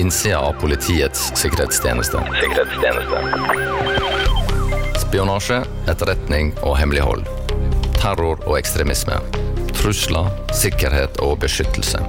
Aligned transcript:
innsida 0.00 0.38
av 0.38 0.52
Politiets 0.52 1.32
sikkerhetstjeneste. 1.34 2.18
Sikkerhetstjeneste. 2.40 3.18
Spionasje, 4.98 5.64
etterretning 5.88 6.54
og 6.62 6.78
hemmelighold. 6.78 7.26
Terror 8.00 8.40
og 8.46 8.58
ekstremisme. 8.58 9.18
Trusler, 9.76 10.30
sikkerhet 10.56 11.20
og 11.24 11.38
beskyttelse. 11.44 12.00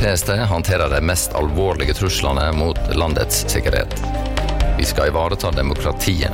PST 0.00 0.28
håndterer 0.50 0.90
de 0.90 1.00
mest 1.06 1.34
alvorlige 1.38 1.94
truslene 1.94 2.52
mot 2.56 2.78
landets 2.98 3.44
sikkerhet. 3.52 3.94
Vi 4.78 4.84
skal 4.88 5.08
ivareta 5.12 5.50
demokratiet. 5.54 6.32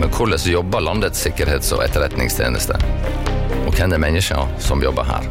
Men 0.00 0.10
hvordan 0.12 0.44
jobber 0.44 0.80
landets 0.80 1.24
sikkerhets- 1.26 1.72
og 1.72 1.84
etterretningstjeneste? 1.88 2.76
Og 3.64 3.72
hvem 3.72 3.96
er 3.96 3.98
menneskene 4.08 4.60
som 4.60 4.82
jobber 4.84 5.08
her? 5.08 5.24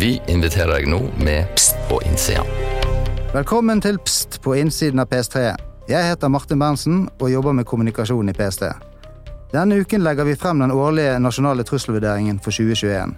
Vi 0.00 0.20
inviterer 0.26 0.78
deg 0.78 0.88
nå 0.88 1.02
med 1.20 1.52
Pst 1.54 1.76
på 1.90 2.00
innsida. 2.08 2.61
Velkommen 3.32 3.80
til 3.80 3.96
Pst 4.04 4.42
på 4.44 4.52
innsiden 4.60 5.00
av 5.00 5.08
PS3. 5.08 5.54
Jeg 5.88 6.04
heter 6.04 6.28
Martin 6.28 6.58
Berntsen 6.60 7.06
og 7.16 7.30
jobber 7.32 7.54
med 7.56 7.64
kommunikasjon 7.64 8.28
i 8.28 8.32
PST. 8.36 8.66
Denne 9.54 9.78
uken 9.80 10.02
legger 10.04 10.26
vi 10.28 10.34
frem 10.36 10.58
den 10.60 10.74
årlige 10.76 11.14
nasjonale 11.16 11.64
trusselvurderingen 11.64 12.42
for 12.44 12.52
2021. 12.52 13.14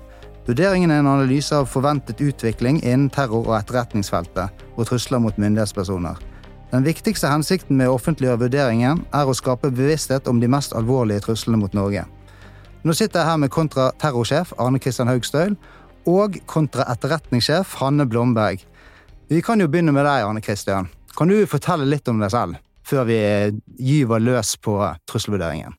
Vurderingen 0.46 0.92
er 0.94 1.00
en 1.02 1.08
analyse 1.10 1.58
av 1.58 1.66
forventet 1.66 2.22
utvikling 2.22 2.78
innen 2.84 3.08
terror- 3.10 3.48
og 3.48 3.56
etterretningsfeltet 3.58 4.62
og 4.76 4.86
trusler 4.86 5.18
mot 5.18 5.34
myndighetspersoner. 5.34 6.20
Den 6.70 6.86
viktigste 6.86 7.32
hensikten 7.32 7.74
med 7.80 7.90
å 7.90 7.96
offentliggjøre 7.98 8.44
vurderingen 8.44 9.00
er 9.10 9.26
å 9.26 9.34
skape 9.34 9.72
bevissthet 9.74 10.30
om 10.30 10.38
de 10.38 10.46
mest 10.46 10.76
alvorlige 10.78 11.24
truslene 11.26 11.58
mot 11.58 11.74
Norge. 11.74 12.04
Nå 12.86 12.94
sitter 12.94 13.18
jeg 13.18 13.32
her 13.32 13.42
med 13.42 13.50
kontraterrorsjef 13.50 14.54
Arne 14.62 14.78
Kristian 14.78 15.10
Haugstøyl 15.10 15.58
og 16.06 16.38
kontraetterretningssjef 16.46 17.74
Hanne 17.82 18.06
Blomberg. 18.06 18.62
Vi 19.28 19.40
kan 19.40 19.60
jo 19.60 19.70
begynne 19.72 19.92
med 19.94 20.04
deg, 20.04 20.26
Arne 20.26 20.42
Kristian. 20.44 20.90
Kan 21.16 21.30
du 21.30 21.38
fortelle 21.48 21.86
litt 21.88 22.08
om 22.12 22.18
deg 22.20 22.28
selv, 22.32 22.58
før 22.84 23.06
vi 23.08 23.16
gyver 23.80 24.20
løs 24.20 24.52
på 24.60 24.76
trusselvurderingen? 25.08 25.72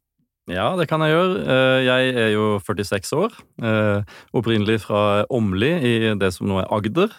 Ja, 0.50 0.72
det 0.78 0.88
kan 0.90 1.02
jeg 1.02 1.14
gjøre. 1.14 1.42
Eh, 1.42 1.80
jeg 1.86 2.16
er 2.22 2.32
jo 2.34 2.48
46 2.62 3.14
år. 3.18 3.36
Eh, 3.66 4.16
opprinnelig 4.38 4.80
fra 4.86 5.26
Åmli 5.34 5.72
i 5.78 5.94
det 6.18 6.32
som 6.34 6.50
nå 6.50 6.60
er 6.62 6.70
Agder. 6.74 7.14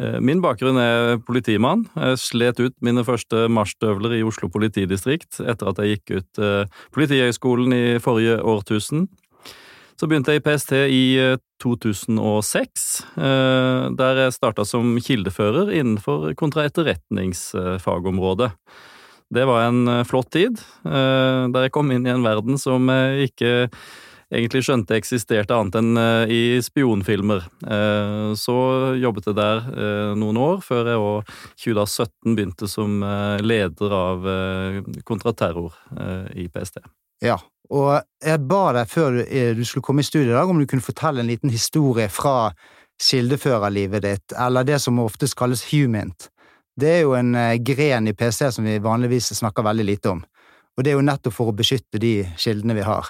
Eh, 0.00 0.18
min 0.24 0.40
bakgrunn 0.44 0.80
er 0.80 1.16
politimann. 1.24 1.86
Jeg 1.96 2.20
slet 2.20 2.60
ut 2.60 2.76
mine 2.84 3.04
første 3.04 3.46
marsjstøvler 3.52 4.16
i 4.18 4.24
Oslo 4.24 4.48
politidistrikt 4.52 5.40
etter 5.40 5.72
at 5.72 5.80
jeg 5.80 5.96
gikk 5.96 6.18
ut 6.20 6.42
Politihøgskolen 6.96 7.76
i 7.76 7.84
forrige 8.04 8.40
årtusen. 8.44 9.08
Så 9.96 10.06
begynte 10.06 10.32
jeg 10.34 10.40
i 10.42 10.44
PST 10.44 10.72
i 10.92 11.04
2006, 11.62 13.06
der 13.16 14.14
jeg 14.20 14.36
starta 14.36 14.64
som 14.68 14.98
kildefører 15.00 15.72
innenfor 15.72 16.34
kontraetterretningsfagområdet. 16.36 18.50
Det 19.34 19.44
var 19.44 19.66
en 19.66 19.88
eh, 19.88 20.04
flott 20.04 20.30
tid, 20.30 20.60
eh, 20.84 21.46
der 21.50 21.66
jeg 21.66 21.74
kom 21.74 21.90
inn 21.90 22.06
i 22.06 22.12
en 22.14 22.26
verden 22.26 22.60
som 22.62 22.86
jeg 22.92 23.32
ikke 23.32 23.54
egentlig 24.26 24.64
skjønte 24.66 24.96
eksisterte 24.98 25.54
annet 25.54 25.78
enn 25.80 25.98
eh, 25.98 26.34
i 26.34 26.42
spionfilmer. 26.62 27.46
Så 28.38 28.56
jobbet 29.00 29.30
jeg 29.30 29.38
der 29.38 29.66
noen 30.18 30.38
år, 30.40 30.60
før 30.66 30.90
jeg 30.90 31.02
òg 31.02 31.34
2017 31.62 32.38
begynte 32.38 32.70
som 32.70 33.00
leder 33.42 33.94
av 33.94 34.26
kontraterror 35.06 35.74
i 36.34 36.48
PST. 36.52 36.82
Ja, 37.24 37.38
og 37.72 37.92
jeg 38.22 38.42
ba 38.46 38.62
deg 38.76 38.90
før 38.90 39.20
du 39.56 39.62
skulle 39.66 39.84
komme 39.84 40.04
i 40.04 40.06
studio 40.06 40.30
i 40.30 40.36
dag, 40.36 40.50
om 40.50 40.60
du 40.60 40.66
kunne 40.70 40.84
fortelle 40.84 41.22
en 41.22 41.30
liten 41.30 41.50
historie 41.50 42.08
fra 42.12 42.52
kildeførerlivet 43.02 44.04
ditt, 44.04 44.36
eller 44.38 44.64
det 44.64 44.78
som 44.82 45.00
oftest 45.02 45.36
kalles 45.36 45.64
humint. 45.72 46.30
Det 46.76 46.92
er 46.98 47.02
jo 47.04 47.14
en 47.16 47.34
eh, 47.36 47.56
gren 47.64 48.08
i 48.08 48.14
PC 48.16 48.50
som 48.52 48.64
vi 48.68 48.78
vanligvis 48.84 49.32
snakker 49.38 49.64
veldig 49.64 49.84
lite 49.84 50.12
om, 50.12 50.22
og 50.76 50.84
det 50.84 50.92
er 50.92 50.98
jo 50.98 51.04
nettopp 51.04 51.36
for 51.36 51.52
å 51.52 51.56
beskytte 51.56 52.00
de 52.00 52.18
kildene 52.36 52.76
vi 52.76 52.84
har. 52.84 53.08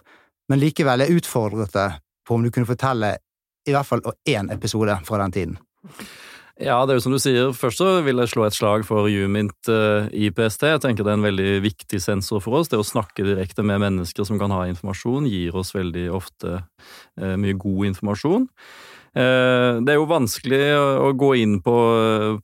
Men 0.50 0.62
likevel, 0.62 1.03
jeg 1.03 1.21
utfordret 1.21 1.75
deg 1.75 1.99
på 2.27 2.37
om 2.37 2.47
du 2.47 2.53
kunne 2.55 2.69
fortelle 2.69 3.17
i 3.67 3.75
hvert 3.75 3.88
fall 3.88 4.03
én 4.31 4.50
episode 4.55 4.94
fra 5.06 5.19
den 5.25 5.34
tiden. 5.34 5.59
Ja, 6.56 6.78
det 6.87 6.94
er 6.94 6.97
jo 6.97 7.05
som 7.05 7.12
du 7.12 7.21
sier. 7.21 7.50
Først 7.53 7.83
så 7.83 7.91
vil 8.06 8.17
jeg 8.22 8.33
slå 8.33 8.47
et 8.47 8.56
slag 8.56 8.87
for 8.89 9.11
Umint 9.12 9.69
uh, 9.69 10.09
i 10.09 10.31
PST. 10.33 10.65
Jeg 10.71 10.81
tenker 10.81 11.05
det 11.05 11.12
er 11.12 11.19
en 11.19 11.27
veldig 11.27 11.50
viktig 11.67 12.00
sensor 12.00 12.41
for 12.41 12.56
oss. 12.56 12.71
Det 12.72 12.81
å 12.81 12.87
snakke 12.87 13.27
direkte 13.27 13.65
med 13.67 13.83
mennesker 13.83 14.25
som 14.25 14.41
kan 14.41 14.55
ha 14.55 14.62
informasjon, 14.71 15.28
gir 15.28 15.56
oss 15.59 15.75
veldig 15.77 16.06
ofte 16.17 16.62
uh, 16.62 17.34
mye 17.37 17.59
god 17.61 17.91
informasjon. 17.93 18.49
Eh, 19.17 19.75
det 19.81 19.94
er 19.94 19.97
jo 19.97 20.09
vanskelig 20.11 20.65
å 20.77 21.12
gå 21.17 21.31
inn 21.41 21.55
på, 21.65 21.77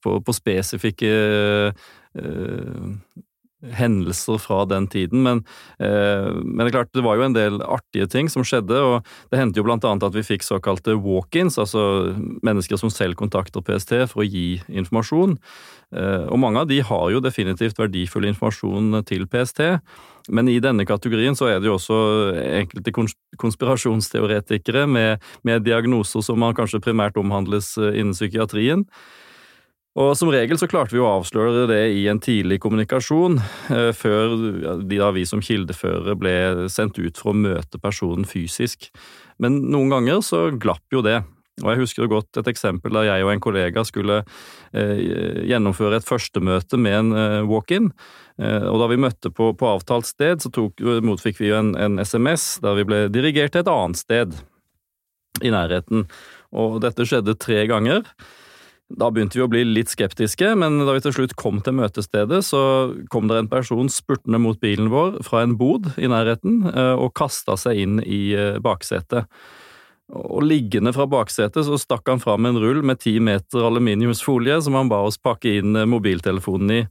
på, 0.01 0.15
på 0.25 0.33
spesifikke 0.33 1.11
hendelser 3.63 4.41
fra 4.43 4.65
den 4.67 4.89
tiden, 4.91 5.23
men, 5.23 5.45
eh, 5.79 6.29
men, 6.43 6.59
det 6.59 6.73
er 6.73 6.79
klart 6.79 6.93
det 6.95 7.05
var 7.05 7.19
jo 7.19 7.27
en 7.29 7.37
del 7.37 7.61
artige 7.63 8.09
ting 8.11 8.29
som 8.33 8.43
skjedde. 8.43 8.75
og 8.75 9.07
Det 9.31 9.39
hendte 9.39 9.61
jo 9.61 9.67
annet 9.67 10.03
at 10.03 10.15
vi 10.15 10.27
fikk 10.27 10.43
såkalte 10.43 10.97
walk-ins, 10.99 11.59
altså 11.59 12.15
mennesker 12.43 12.77
som 12.77 12.91
selv 12.91 13.15
kontakter 13.15 13.63
PST 13.63 14.09
for 14.11 14.23
å 14.23 14.29
gi 14.29 14.63
informasjon. 14.69 15.39
Eh, 15.93 16.25
og 16.27 16.39
mange 16.41 16.61
av 16.61 16.69
de 16.69 16.81
har 16.81 17.11
jo 17.13 17.21
definitivt 17.21 17.79
verdifull 17.79 18.27
informasjon 18.31 19.05
til 19.05 19.27
PST. 19.27 19.79
Men 20.31 20.49
i 20.49 20.61
denne 20.63 20.87
kategorien 20.87 21.35
så 21.35 21.51
er 21.51 21.61
det 21.61 21.69
jo 21.69 21.77
også 21.77 21.99
enkelte 22.63 22.95
konspirasjonsteoretikere 23.43 24.87
med, 24.87 25.23
med 25.43 25.65
diagnoser 25.67 26.23
som 26.23 26.39
man 26.39 26.55
kanskje 26.55 26.83
primært 26.83 27.19
omhandles 27.21 27.75
eh, 27.79 27.99
innen 27.99 28.17
psykiatrien. 28.17 28.87
Og 29.93 30.15
Som 30.17 30.31
regel 30.33 30.57
så 30.57 30.69
klarte 30.71 30.95
vi 30.97 31.03
å 31.03 31.11
avsløre 31.19 31.67
det 31.69 31.83
i 31.99 32.07
en 32.09 32.21
tidlig 32.23 32.63
kommunikasjon, 32.65 33.37
før 33.69 33.91
før 33.93 34.81
da 34.89 35.11
vi 35.13 35.27
som 35.29 35.43
kildeførere 35.45 36.17
ble 36.17 36.35
sendt 36.73 36.97
ut 36.97 37.21
for 37.21 37.35
å 37.35 37.37
møte 37.37 37.81
personen 37.83 38.25
fysisk. 38.25 38.89
Men 39.37 39.61
noen 39.69 39.93
ganger 39.93 40.25
så 40.25 40.47
glapp 40.57 40.97
jo 40.97 41.05
det. 41.05 41.21
Og 41.61 41.69
Jeg 41.69 41.83
husker 41.83 42.09
godt 42.09 42.41
et 42.41 42.49
eksempel 42.49 42.95
der 42.97 43.11
jeg 43.11 43.25
og 43.27 43.35
en 43.35 43.43
kollega 43.43 43.83
skulle 43.85 44.23
eh, 44.73 45.01
gjennomføre 45.51 46.01
et 46.01 46.07
førstemøte 46.09 46.79
med 46.81 46.97
en 46.97 47.13
eh, 47.13 47.41
walk-in. 47.49 47.91
Eh, 48.41 48.65
og 48.71 48.81
Da 48.81 48.89
vi 48.89 49.01
møtte 49.05 49.31
på, 49.31 49.51
på 49.53 49.69
avtalt 49.69 50.09
sted, 50.09 50.41
så 50.41 50.49
tok, 50.49 50.81
motfikk 51.05 51.43
vi 51.43 51.53
en, 51.53 51.75
en, 51.77 52.01
SMS 52.01 52.57
der 52.65 52.79
vi 52.81 52.87
ble 52.89 53.03
dirigert 53.13 53.53
til 53.53 53.67
et 53.67 53.73
annet 53.73 54.01
sted 54.01 54.39
i 55.45 55.53
nærheten. 55.53 56.07
Og 56.57 56.81
dette 56.85 57.05
skjedde 57.09 57.37
tre 57.37 57.67
ganger. 57.69 58.09
Da 58.99 59.09
begynte 59.13 59.39
vi 59.39 59.45
å 59.45 59.51
bli 59.51 59.63
litt 59.65 59.93
skeptiske, 59.93 60.53
men 60.59 60.83
da 60.85 60.93
vi 60.97 61.03
til 61.05 61.15
slutt 61.17 61.37
kom 61.39 61.63
til 61.65 61.77
møtestedet, 61.79 62.43
så 62.45 62.93
kom 63.13 63.31
det 63.31 63.41
en 63.41 63.51
person 63.51 63.89
spurtende 63.93 64.41
mot 64.43 64.59
bilen 64.61 64.91
vår 64.93 65.21
fra 65.27 65.45
en 65.47 65.57
bod 65.61 65.93
i 65.97 66.11
nærheten 66.11 66.63
eh, 66.73 66.95
og 66.99 67.15
kasta 67.17 67.57
seg 67.61 67.83
inn 67.85 68.01
i 68.05 68.25
eh, 68.37 68.59
baksetet. 68.63 69.31
Og 70.13 70.43
liggende 70.45 70.93
fra 70.93 71.07
baksetet 71.09 71.65
så 71.65 71.79
stakk 71.81 72.11
han 72.11 72.21
fram 72.21 72.45
en 72.45 72.59
rull 72.61 72.83
med 72.85 73.01
ti 73.01 73.15
meter 73.23 73.65
aluminiumsfolie 73.65 74.59
som 74.61 74.77
han 74.77 74.91
ba 74.93 74.99
oss 75.07 75.17
pakke 75.17 75.55
inn 75.63 75.79
eh, 75.79 75.89
mobiltelefonen 75.89 76.75
i, 76.75 76.83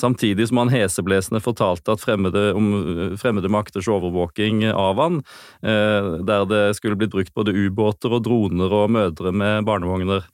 samtidig 0.00 0.48
som 0.50 0.64
han 0.64 0.74
heseblesende 0.74 1.44
fortalte 1.44 1.94
at 1.94 2.02
fremmede, 2.02 2.48
om 2.58 3.14
fremmede 3.20 3.52
makters 3.52 3.86
overvåking 3.92 4.64
av 4.72 4.98
han, 4.98 5.22
der 5.62 6.48
det 6.50 6.64
skulle 6.80 6.98
blitt 6.98 7.14
brukt 7.14 7.34
både 7.36 7.54
ubåter 7.54 8.16
og 8.16 8.24
droner 8.26 8.74
og 8.74 8.90
mødre 8.96 9.30
med 9.30 9.68
barnevogner. 9.68 10.26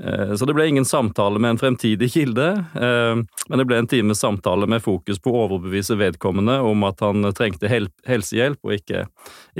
Så 0.00 0.46
det 0.48 0.54
ble 0.56 0.64
ingen 0.70 0.86
samtale 0.88 1.36
med 1.42 1.54
en 1.54 1.60
fremtidig 1.60 2.06
kilde, 2.14 2.46
men 2.72 3.60
det 3.60 3.66
ble 3.68 3.82
en 3.82 3.90
times 3.90 4.22
samtale 4.24 4.64
med 4.70 4.80
fokus 4.80 5.20
på 5.20 5.34
å 5.34 5.42
overbevise 5.44 5.98
vedkommende 6.00 6.56
om 6.64 6.86
at 6.88 7.04
han 7.04 7.28
trengte 7.36 7.68
helsehjelp 7.68 8.64
og 8.64 8.78
ikke, 8.78 9.04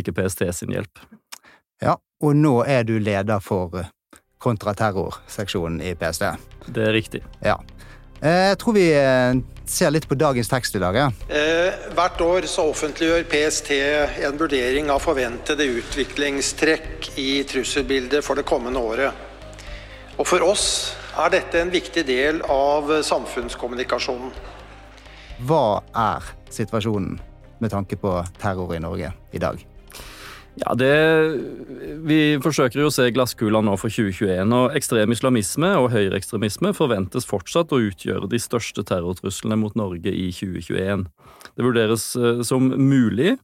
ikke 0.00 0.16
PST 0.16 0.46
sin 0.56 0.72
hjelp. 0.72 1.02
Ja, 1.80 1.96
og 2.20 2.36
nå 2.36 2.60
er 2.68 2.84
du 2.84 2.98
leder 3.00 3.40
for 3.40 3.78
eh, 3.80 3.88
kontraterrorseksjonen 4.40 5.80
i 5.80 5.94
PST. 5.96 6.26
Det 6.66 6.84
er 6.90 6.92
riktig. 6.92 7.22
Ja. 7.44 7.56
Eh, 8.20 8.50
jeg 8.50 8.58
tror 8.60 8.76
vi 8.76 8.84
eh, 8.92 9.40
ser 9.64 9.94
litt 9.94 10.08
på 10.08 10.18
dagens 10.20 10.52
tekst 10.52 10.76
i 10.76 10.82
dag. 10.82 10.98
Ja. 10.98 11.08
hvert 11.96 12.20
år 12.20 12.46
så 12.50 12.66
offentliggjør 12.68 13.24
PST 13.32 13.72
en 14.26 14.38
vurdering 14.40 14.90
av 14.92 15.00
forventede 15.04 15.68
utviklingstrekk 15.80 17.12
i 17.20 17.42
trusselbildet 17.48 18.24
for 18.26 18.36
det 18.36 18.48
kommende 18.48 18.82
året. 18.82 19.29
Og 20.20 20.26
for 20.28 20.44
oss 20.44 20.64
er 21.16 21.32
dette 21.32 21.62
en 21.62 21.70
viktig 21.72 22.02
del 22.04 22.42
av 22.52 22.90
samfunnskommunikasjonen. 23.08 24.34
Hva 25.48 25.80
er 25.96 26.26
situasjonen 26.52 27.16
med 27.60 27.72
tanke 27.72 27.96
på 27.96 28.12
terror 28.40 28.74
i 28.76 28.82
Norge 28.84 29.14
i 29.32 29.40
dag? 29.40 29.62
Ja, 30.58 30.74
det, 30.74 30.94
Vi 32.02 32.38
forsøker 32.42 32.82
jo 32.82 32.88
å 32.90 32.92
se 32.92 33.06
glasskula 33.14 33.60
nå 33.62 33.76
for 33.78 33.92
2021, 33.92 34.50
og 34.56 34.74
ekstrem 34.76 35.14
islamisme 35.14 35.70
og 35.78 35.90
høyreekstremisme 35.94 36.72
forventes 36.76 37.28
fortsatt 37.28 37.72
å 37.72 37.80
utgjøre 37.86 38.28
de 38.30 38.40
største 38.42 38.84
terrortruslene 38.86 39.58
mot 39.60 39.76
Norge 39.78 40.10
i 40.10 40.28
2021. 40.34 41.06
Det 41.54 41.64
vurderes 41.64 42.04
eh, 42.18 42.42
som 42.46 42.66
mulig 42.66 43.36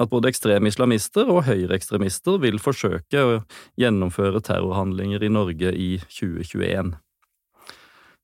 at 0.00 0.10
både 0.10 0.32
ekstreme 0.32 0.72
islamister 0.72 1.28
og 1.30 1.44
høyreekstremister 1.50 2.40
vil 2.42 2.60
forsøke 2.62 3.22
å 3.22 3.40
gjennomføre 3.80 4.42
terrorhandlinger 4.44 5.24
i 5.24 5.32
Norge 5.32 5.74
i 5.76 5.90
2021. 6.08 6.94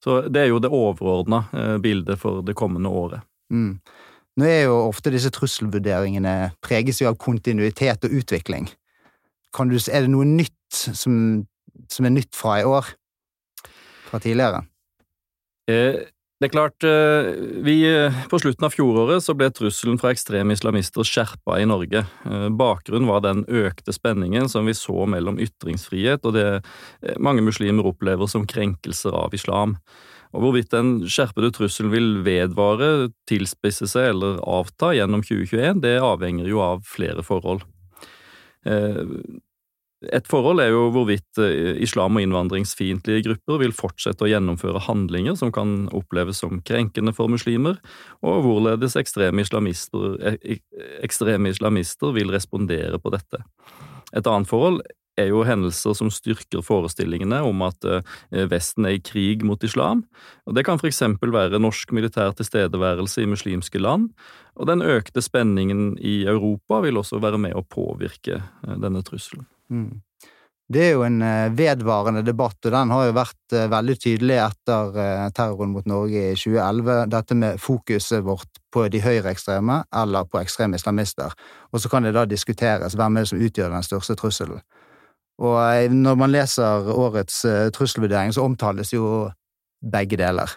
Så 0.00 0.22
det 0.32 0.46
er 0.46 0.54
jo 0.54 0.62
det 0.64 0.72
overordna 0.72 1.44
bildet 1.84 2.16
for 2.22 2.40
det 2.40 2.56
kommende 2.56 2.88
året. 2.88 3.26
Mm. 3.52 3.74
Nå 4.40 4.46
er 4.48 4.62
jo 4.64 4.76
ofte 4.86 5.12
disse 5.12 5.28
trusselvurderingene 5.36 6.54
preges 6.64 7.02
jo 7.02 7.10
av 7.10 7.18
kontinuitet 7.20 8.06
og 8.06 8.14
utvikling. 8.22 8.70
Du, 9.52 9.74
er 9.76 10.06
det 10.06 10.12
noe 10.12 10.24
nytt 10.24 10.54
som, 10.72 11.42
som, 11.90 12.06
er 12.06 12.14
nytt 12.14 12.32
fra 12.38 12.60
i 12.62 12.64
år? 12.64 12.88
Fra 14.08 14.20
tidligere? 14.22 14.62
Eh, 15.68 16.06
det 16.40 16.48
er 16.48 16.52
klart, 16.54 16.84
eh, 16.88 17.34
vi, 17.60 17.84
eh, 17.84 18.14
På 18.30 18.38
slutten 18.40 18.64
av 18.64 18.72
fjoråret 18.72 19.20
så 19.20 19.34
ble 19.36 19.50
trusselen 19.52 20.00
fra 20.00 20.08
ekstreme 20.14 20.56
islamister 20.56 21.04
skjerpa 21.04 21.60
i 21.60 21.66
Norge. 21.68 22.06
Eh, 22.24 22.48
bakgrunnen 22.48 23.06
var 23.06 23.20
den 23.20 23.44
økte 23.44 23.92
spenningen 23.92 24.48
som 24.48 24.64
vi 24.64 24.72
så 24.72 25.04
mellom 25.04 25.36
ytringsfrihet 25.36 26.24
og 26.24 26.32
det 26.32 26.64
mange 27.18 27.42
muslimer 27.42 27.84
opplever 27.84 28.26
som 28.26 28.46
krenkelser 28.46 29.12
av 29.12 29.34
islam. 29.34 29.76
Og 30.30 30.44
Hvorvidt 30.44 30.70
den 30.70 30.92
skjerpede 31.10 31.50
trusselen 31.54 31.90
vil 31.92 32.08
vedvare, 32.26 33.10
tilspisse 33.30 33.88
seg 33.90 34.12
eller 34.12 34.38
avta 34.46 34.92
gjennom 34.94 35.24
2021, 35.26 35.82
det 35.82 35.96
avhenger 36.04 36.50
jo 36.50 36.62
av 36.62 36.84
flere 36.86 37.24
forhold. 37.26 37.64
Eh, 38.68 39.16
et 40.08 40.28
forhold 40.30 40.62
er 40.62 40.70
jo 40.72 40.86
hvorvidt 40.94 41.40
eh, 41.44 41.76
islam- 41.84 42.16
og 42.16 42.24
innvandringsfiendtlige 42.24 43.24
grupper 43.26 43.60
vil 43.60 43.74
fortsette 43.76 44.24
å 44.24 44.30
gjennomføre 44.30 44.80
handlinger 44.86 45.36
som 45.36 45.52
kan 45.52 45.90
oppleves 45.96 46.40
som 46.40 46.62
krenkende 46.64 47.12
for 47.16 47.28
muslimer, 47.28 47.76
og 48.24 48.40
hvorledes 48.46 48.96
ekstreme 48.96 49.44
islamister, 49.44 50.16
eh, 50.24 50.62
ekstreme 51.04 51.52
islamister 51.52 52.14
vil 52.16 52.32
respondere 52.32 53.02
på 53.02 53.12
dette. 53.12 53.42
Et 54.16 54.26
annet 54.26 54.48
forhold 54.48 54.80
er 55.20 55.30
jo 55.30 55.44
hendelser 55.46 55.94
som 55.96 56.10
styrker 56.12 56.64
forestillingene 56.64 57.40
om 57.46 57.62
at 57.66 57.86
eh, 57.86 58.44
Vesten 58.50 58.88
er 58.88 58.98
i 58.98 59.02
krig 59.04 59.44
mot 59.46 59.62
islam. 59.64 60.04
Og 60.48 60.56
Det 60.56 60.64
kan 60.66 60.80
eksempel 60.82 61.32
være 61.34 61.60
norsk 61.62 61.92
militær 61.96 62.34
tilstedeværelse 62.38 63.22
i 63.22 63.30
muslimske 63.30 63.80
land, 63.80 64.10
og 64.56 64.66
den 64.68 64.82
økte 64.82 65.22
spenningen 65.22 65.96
i 65.98 66.24
Europa 66.28 66.80
vil 66.84 67.00
også 67.00 67.20
være 67.22 67.40
med 67.40 67.56
å 67.56 67.64
påvirke 67.64 68.40
eh, 68.40 68.78
denne 68.80 69.04
trusselen. 69.06 69.46
Mm. 69.70 70.00
Det 70.70 70.82
er 70.86 70.92
jo 70.94 71.02
en 71.02 71.22
eh, 71.26 71.52
vedvarende 71.58 72.22
debatt, 72.26 72.58
og 72.64 72.74
den 72.74 72.92
har 72.94 73.08
jo 73.08 73.14
vært 73.16 73.56
veldig 73.72 73.96
tydelig 73.98 74.36
etter 74.38 75.30
terroren 75.34 75.72
mot 75.74 75.86
Norge 75.90 76.28
i 76.30 76.36
2011. 76.38 77.08
Dette 77.10 77.38
med 77.38 77.62
fokuset 77.62 78.22
vårt 78.26 78.60
på 78.70 78.84
de 78.88 79.00
høyreekstreme 79.02 79.82
eller 80.02 80.28
på 80.30 80.38
ekstreme 80.38 80.78
islamister. 80.78 81.34
Og 81.72 81.82
så 81.82 81.90
kan 81.90 82.06
det 82.06 82.14
da 82.14 82.22
diskuteres 82.28 82.94
hvem 82.98 83.18
er 83.18 83.26
det 83.26 83.32
som 83.32 83.42
utgjør 83.42 83.74
den 83.74 83.86
største 83.86 84.14
trusselen. 84.18 84.62
Og 85.40 85.56
eh, 85.56 85.92
når 85.92 86.18
man 86.20 86.32
leser 86.34 86.90
årets 86.92 87.44
eh, 87.48 87.68
trusselvurdering, 87.74 88.34
så 88.36 88.44
omtales 88.44 88.92
jo 88.92 89.30
begge 89.80 90.18
deler. 90.20 90.52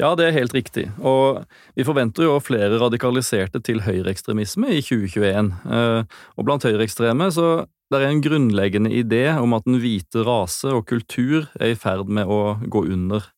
Ja, 0.00 0.10
det 0.18 0.26
er 0.26 0.34
helt 0.34 0.54
riktig. 0.56 0.88
Og 1.06 1.44
vi 1.78 1.86
forventer 1.86 2.26
jo 2.26 2.40
flere 2.42 2.80
radikaliserte 2.82 3.62
til 3.64 3.84
høyreekstremisme 3.86 4.72
i 4.74 4.82
2021. 4.84 5.52
Eh, 5.64 6.18
og 6.36 6.48
blant 6.48 6.66
høyreekstreme 6.66 7.30
så 7.34 7.52
det 7.92 8.00
er 8.00 8.10
en 8.10 8.24
grunnleggende 8.24 8.90
idé 8.96 9.28
om 9.38 9.54
at 9.54 9.66
den 9.68 9.78
hvite 9.78 10.24
rase 10.26 10.72
og 10.72 10.88
kultur 10.90 11.46
er 11.60 11.72
i 11.72 11.78
ferd 11.78 12.10
med 12.10 12.28
å 12.28 12.56
gå 12.68 12.84
under. 12.96 13.28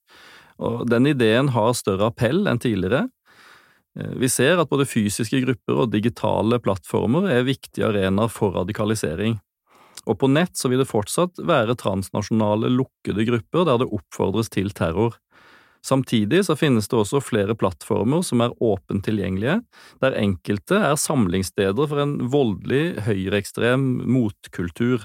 Og 0.56 0.86
den 0.88 1.10
ideen 1.10 1.50
har 1.52 1.74
større 1.76 2.08
appell 2.08 2.46
enn 2.48 2.62
tidligere. 2.62 3.10
Vi 4.16 4.28
ser 4.32 4.60
at 4.60 4.70
både 4.70 4.86
fysiske 4.88 5.42
grupper 5.42 5.82
og 5.82 5.90
digitale 5.92 6.60
plattformer 6.62 7.28
er 7.32 7.44
viktige 7.48 7.90
arenaer 7.90 8.32
for 8.32 8.54
radikalisering. 8.56 9.36
Og 10.06 10.18
på 10.20 10.30
nett 10.30 10.54
så 10.58 10.70
vil 10.70 10.82
det 10.82 10.90
fortsatt 10.90 11.40
være 11.42 11.76
transnasjonale, 11.78 12.70
lukkede 12.70 13.26
grupper 13.26 13.66
der 13.66 13.82
det 13.82 13.90
oppfordres 13.90 14.52
til 14.54 14.70
terror. 14.76 15.18
Samtidig 15.86 16.42
så 16.48 16.56
finnes 16.58 16.88
det 16.90 16.98
også 16.98 17.20
flere 17.22 17.54
plattformer 17.58 18.24
som 18.26 18.42
er 18.42 18.54
åpent 18.64 19.04
tilgjengelige, 19.06 19.60
der 20.02 20.16
enkelte 20.18 20.80
er 20.82 20.96
samlingssteder 20.98 21.90
for 21.90 22.02
en 22.02 22.16
voldelig, 22.32 23.04
høyreekstrem 23.06 23.84
motkultur. 24.10 25.04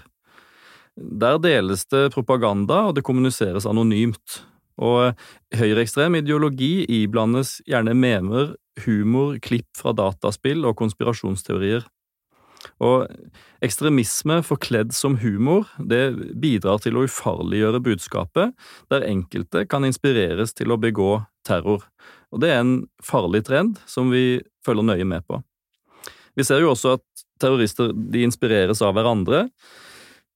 Der 0.98 1.38
deles 1.42 1.86
det 1.94 2.10
propaganda, 2.16 2.88
og 2.90 2.96
det 2.98 3.06
kommuniseres 3.06 3.68
anonymt. 3.70 4.42
Og 4.82 5.14
høyreekstrem 5.54 6.18
ideologi 6.18 6.82
iblandes 7.04 7.60
gjerne 7.70 7.94
memer, 7.94 8.56
humor, 8.86 9.38
klipp 9.44 9.70
fra 9.78 9.94
dataspill 9.94 10.66
og 10.66 10.80
konspirasjonsteorier. 10.82 11.86
Og 12.82 13.06
ekstremisme 13.62 14.40
forkledd 14.46 14.94
som 14.98 15.20
humor 15.22 15.70
det 15.78 16.16
bidrar 16.42 16.82
til 16.82 16.98
å 16.98 17.06
ufarliggjøre 17.06 17.84
budskapet, 17.86 18.56
der 18.90 19.06
enkelte 19.06 19.68
kan 19.70 19.86
inspireres 19.86 20.56
til 20.58 20.74
å 20.74 20.80
begå 20.82 21.20
terror. 21.46 21.86
Og 22.32 22.42
Det 22.42 22.50
er 22.50 22.64
en 22.64 22.76
farlig 23.04 23.46
trend 23.46 23.78
som 23.86 24.10
vi 24.10 24.42
følger 24.66 24.88
nøye 24.88 25.06
med 25.06 25.26
på. 25.28 25.42
Vi 26.36 26.46
ser 26.48 26.64
jo 26.64 26.72
også 26.72 26.96
at 26.98 27.26
terrorister 27.42 27.92
de 27.94 28.26
inspireres 28.26 28.82
av 28.86 28.96
hverandre. 28.96 29.48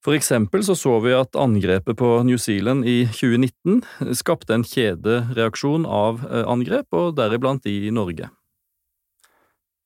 For 0.04 0.14
eksempel 0.14 0.62
så, 0.62 0.76
så 0.78 1.00
vi 1.02 1.16
at 1.16 1.34
angrepet 1.40 1.98
på 1.98 2.10
New 2.28 2.38
Zealand 2.38 2.86
i 2.86 3.08
2019 3.10 4.14
skapte 4.14 4.54
en 4.54 4.66
kjedereaksjon 4.66 5.86
av 5.88 6.22
eh, 6.28 6.44
angrep, 6.46 6.86
og 6.94 7.16
deriblant 7.18 7.66
i 7.66 7.90
Norge. 7.90 8.28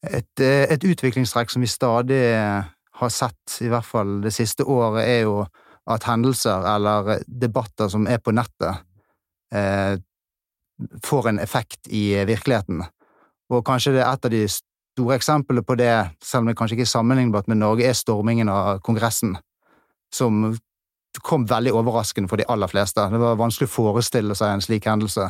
Et, 0.03 0.41
eh, 0.41 0.67
et 0.73 0.85
utviklingstrekk 0.85 1.51
som 1.53 1.61
vi 1.65 1.69
stadig 1.69 2.21
eh, 2.33 2.69
har 3.01 3.13
sett, 3.13 3.59
i 3.61 3.69
hvert 3.69 3.87
fall 3.87 4.21
det 4.25 4.33
siste 4.33 4.65
året, 4.65 5.05
er 5.05 5.27
jo 5.27 5.43
at 5.91 6.07
hendelser 6.09 6.65
eller 6.75 7.19
debatter 7.27 7.91
som 7.93 8.07
er 8.09 8.21
på 8.23 8.33
nettet, 8.37 8.81
eh, 9.53 9.99
får 11.05 11.29
en 11.29 11.39
effekt 11.43 11.91
i 11.93 12.25
virkeligheten. 12.25 12.83
Og 13.51 13.65
kanskje 13.67 13.97
det 13.97 14.05
er 14.05 14.13
et 14.13 14.25
av 14.25 14.33
de 14.33 14.45
store 14.49 15.19
eksemplene 15.19 15.65
på 15.67 15.77
det, 15.77 15.93
selv 16.23 16.45
om 16.45 16.51
det 16.51 16.57
kanskje 16.57 16.79
ikke 16.79 16.89
er 16.89 16.95
sammenlignbart 16.95 17.49
med 17.51 17.61
Norge, 17.61 17.89
er 17.89 17.97
stormingen 17.97 18.49
av 18.53 18.81
Kongressen, 18.87 19.37
som 20.15 20.55
kom 21.27 21.45
veldig 21.51 21.73
overraskende 21.75 22.31
for 22.31 22.41
de 22.41 22.47
aller 22.49 22.71
fleste. 22.71 23.03
Det 23.11 23.21
var 23.21 23.39
vanskelig 23.41 23.69
å 23.69 23.75
forestille 23.75 24.37
seg 24.39 24.55
en 24.55 24.65
slik 24.65 24.87
hendelse. 24.87 25.27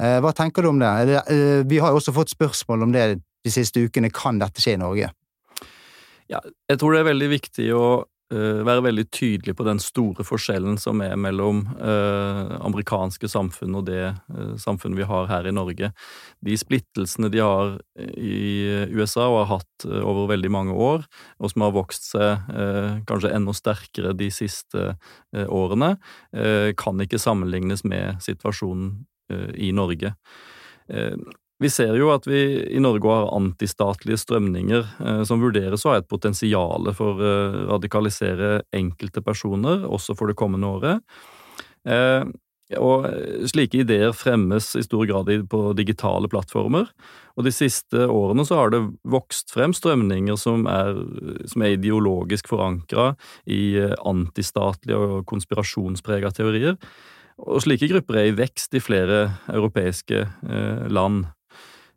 Eh, 0.00 0.18
hva 0.22 0.32
tenker 0.32 0.62
du 0.62 0.70
om 0.70 0.78
det? 0.80 0.88
eh, 1.26 1.62
vi 1.68 1.78
har 1.82 1.90
jo 1.90 2.00
også 2.00 2.14
fått 2.14 2.32
spørsmål 2.32 2.86
om 2.86 2.92
det 2.94 3.22
de 3.44 3.52
siste 3.52 3.82
ukene. 3.82 4.12
Kan 4.14 4.40
dette 4.42 4.62
skje 4.62 4.76
i 4.76 4.82
Norge? 4.82 5.12
Ja, 6.30 6.40
jeg 6.70 6.80
tror 6.80 6.94
det 6.94 7.02
er 7.02 7.10
veldig 7.10 7.28
viktig 7.34 7.68
å 7.76 7.84
uh, 8.32 8.60
være 8.64 8.84
veldig 8.86 9.04
tydelig 9.12 9.54
på 9.58 9.66
den 9.66 9.80
store 9.82 10.24
forskjellen 10.24 10.78
som 10.80 11.02
er 11.04 11.18
mellom 11.20 11.66
eh, 11.76 12.52
amerikanske 12.64 13.28
samfunn 13.28 13.74
og 13.76 13.84
det 13.90 14.04
eh, 14.06 14.54
samfunnet 14.62 15.02
vi 15.02 15.08
har 15.10 15.28
her 15.28 15.48
i 15.48 15.52
Norge. 15.52 15.90
De 16.40 16.56
splittelsene 16.56 17.28
de 17.32 17.42
har 17.44 17.74
i 18.16 18.86
USA 18.94 19.26
og 19.26 19.42
har 19.42 19.50
hatt 19.58 19.86
over 19.90 20.30
veldig 20.30 20.52
mange 20.54 20.76
år, 20.76 21.04
og 21.36 21.52
som 21.52 21.66
har 21.66 21.74
vokst 21.76 22.08
seg 22.14 22.48
kanskje 23.08 23.34
enda 23.34 23.52
sterkere 23.56 24.14
de 24.16 24.30
siste 24.32 24.94
årene, 25.32 25.96
kan 26.78 27.04
ikke 27.04 27.20
sammenlignes 27.20 27.84
med 27.88 28.22
situasjonen 28.24 28.94
i 29.58 29.72
Norge. 29.74 30.14
Vi 31.62 31.70
ser 31.70 31.94
jo 31.94 32.10
at 32.10 32.26
vi 32.26 32.42
i 32.74 32.80
Norge 32.82 33.06
har 33.06 33.32
antistatlige 33.36 34.18
strømninger 34.18 34.82
eh, 34.82 35.20
som 35.28 35.42
vurderes 35.42 35.84
å 35.86 35.92
ha 35.92 36.00
et 36.00 36.08
potensial 36.10 36.88
for 36.96 37.20
å 37.20 37.26
eh, 37.28 37.58
radikalisere 37.70 38.54
enkelte 38.74 39.22
personer, 39.22 39.84
også 39.86 40.16
for 40.18 40.30
det 40.30 40.38
kommende 40.40 40.72
året. 40.72 41.20
Eh, 41.86 42.24
og 42.80 43.04
slike 43.50 43.82
ideer 43.82 44.14
fremmes 44.16 44.70
i 44.80 44.82
stor 44.86 45.04
grad 45.04 45.28
på 45.52 45.60
digitale 45.76 46.30
plattformer, 46.32 46.86
og 47.36 47.44
de 47.44 47.52
siste 47.52 48.06
årene 48.08 48.46
så 48.48 48.62
har 48.62 48.72
det 48.72 48.80
vokst 49.12 49.52
frem 49.52 49.74
strømninger 49.76 50.38
som 50.40 50.64
er, 50.70 50.96
som 51.52 51.66
er 51.66 51.76
ideologisk 51.76 52.48
forankra 52.48 53.10
i 53.44 53.76
antistatlige 54.08 54.96
og 54.96 55.28
konspirasjonsprega 55.28 56.32
teorier. 56.32 56.80
Og 57.44 57.60
slike 57.66 57.90
grupper 57.92 58.22
er 58.22 58.30
i 58.30 58.34
vekst 58.40 58.72
i 58.78 58.80
flere 58.80 59.20
europeiske 59.52 60.24
land. 60.88 61.26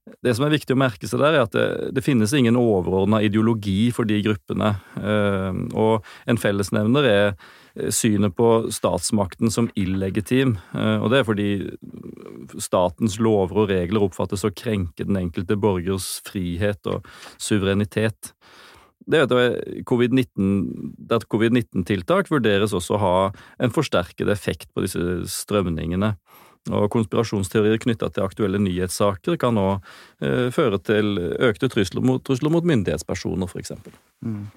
Det 0.06 0.36
som 0.38 0.46
er 0.46 0.54
viktig 0.54 0.76
å 0.76 0.78
merke 0.78 1.08
seg 1.10 1.22
der, 1.22 1.34
er 1.34 1.44
at 1.48 1.56
det, 1.56 1.66
det 1.98 2.04
finnes 2.06 2.34
ingen 2.38 2.58
overordna 2.60 3.24
ideologi 3.26 3.90
for 3.94 4.06
de 4.06 4.20
gruppene. 4.26 4.76
Eh, 5.02 5.58
og 5.74 6.06
en 6.30 6.40
fellesnevner 6.42 7.08
er 7.10 7.26
eh, 7.32 7.90
synet 7.90 8.36
på 8.38 8.50
statsmakten 8.74 9.50
som 9.54 9.72
illegitim. 9.74 10.60
Eh, 10.78 11.00
og 11.00 11.10
det 11.10 11.22
er 11.22 11.28
fordi 11.30 11.50
statens 12.62 13.18
lover 13.18 13.64
og 13.64 13.74
regler 13.74 14.06
oppfattes 14.06 14.46
å 14.46 14.54
krenke 14.54 15.08
den 15.10 15.18
enkelte 15.24 15.58
borgers 15.58 16.20
frihet 16.30 16.86
og 16.92 17.10
suverenitet. 17.42 18.36
Det 19.06 19.20
er 19.20 19.26
at 19.26 19.34
covid-19-tiltak 19.86 21.28
COVID 21.30 22.32
vurderes 22.32 22.74
også 22.78 22.96
å 22.96 23.02
ha 23.02 23.18
en 23.62 23.74
forsterket 23.74 24.30
effekt 24.34 24.70
på 24.74 24.86
disse 24.86 25.02
strømningene. 25.30 26.16
Og 26.74 26.88
konspirasjonsteorier 26.94 27.78
knytta 27.82 28.10
til 28.10 28.26
aktuelle 28.26 28.58
nyhetssaker 28.62 29.38
kan 29.42 29.60
òg 29.62 29.86
eh, 30.26 30.48
føre 30.54 30.80
til 30.82 31.20
økte 31.46 31.70
trusler 31.70 32.02
mot, 32.02 32.24
trusler 32.26 32.54
mot 32.54 32.66
myndighetspersoner, 32.66 33.46
f.eks. 33.46 33.76
Mm. 34.26 34.48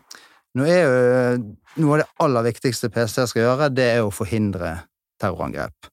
Nå 0.57 0.65
er 0.65 0.81
jo 0.81 0.95
eh, 0.95 1.43
Noe 1.79 1.95
av 1.95 2.01
det 2.01 2.09
aller 2.25 2.47
viktigste 2.49 2.89
PST 2.91 3.27
skal 3.31 3.45
gjøre, 3.45 3.69
det 3.71 3.91
er 3.93 4.01
å 4.03 4.15
forhindre 4.15 4.73
terrorangrep. 5.21 5.91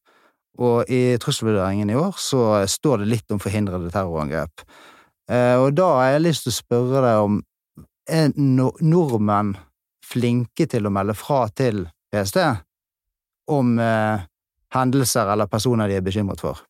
Og 0.63 0.89
i 0.89 1.17
trusselvurderingen 1.21 1.91
i 1.91 1.97
år 1.99 2.15
så 2.21 2.63
står 2.69 3.03
det 3.03 3.11
litt 3.11 3.33
om 3.35 3.41
forhindrede 3.43 3.91
terrorangrep. 3.93 4.63
Eh, 5.29 5.57
og 5.59 5.75
da 5.75 5.89
har 5.99 6.15
jeg 6.15 6.23
lyst 6.23 6.47
til 6.47 6.53
å 6.53 6.59
spørre 6.61 7.03
deg 7.03 7.25
om 7.27 7.41
er 8.05 8.31
nordmenn 8.37 9.55
flinke 10.05 10.67
til 10.69 10.85
å 10.85 10.93
melde 10.93 11.15
fra 11.17 11.45
til 11.57 11.87
PST 12.13 12.37
om 13.51 13.75
eh, 13.81 14.25
hendelser 14.75 15.31
eller 15.33 15.51
personer 15.51 15.91
de 15.91 15.99
er 15.99 16.05
bekymret 16.05 16.43
for? 16.43 16.63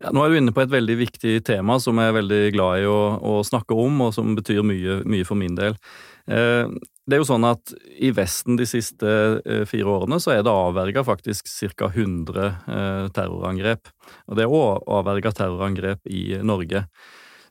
Ja, 0.00 0.14
nå 0.16 0.22
er 0.24 0.32
du 0.32 0.38
inne 0.38 0.54
på 0.56 0.62
et 0.64 0.72
veldig 0.72 0.96
viktig 0.96 1.34
tema 1.44 1.76
som 1.82 1.98
jeg 2.00 2.08
er 2.08 2.16
veldig 2.16 2.44
glad 2.54 2.80
i 2.80 2.86
å, 2.88 3.00
å 3.20 3.34
snakke 3.44 3.76
om, 3.76 3.98
og 4.06 4.14
som 4.16 4.32
betyr 4.38 4.62
mye, 4.64 5.02
mye 5.04 5.26
for 5.28 5.36
min 5.36 5.58
del. 5.58 5.76
Eh, 6.24 6.72
det 7.04 7.16
er 7.16 7.20
jo 7.20 7.28
sånn 7.28 7.44
at 7.44 7.72
I 8.00 8.12
Vesten 8.16 8.56
de 8.56 8.64
siste 8.68 9.10
eh, 9.42 9.64
fire 9.68 9.92
årene 9.92 10.20
så 10.22 10.32
er 10.32 10.44
det 10.46 10.52
avverga 10.54 11.04
faktisk 11.04 11.50
ca. 11.76 11.90
100 11.90 12.46
eh, 12.46 13.06
terrorangrep. 13.16 13.92
Og 14.30 14.38
Det 14.38 14.46
er 14.46 14.56
òg 14.56 14.88
avverga 15.00 15.34
terrorangrep 15.36 16.08
i 16.08 16.38
Norge. 16.40 16.86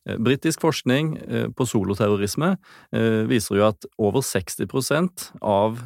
Eh, 0.10 0.18
britisk 0.18 0.62
forskning 0.62 1.14
eh, 1.28 1.48
på 1.54 1.66
soloterrorisme 1.68 2.56
eh, 2.96 3.24
viser 3.30 3.60
jo 3.60 3.68
at 3.70 3.88
over 3.98 4.24
60% 4.26 5.30
av 5.42 5.80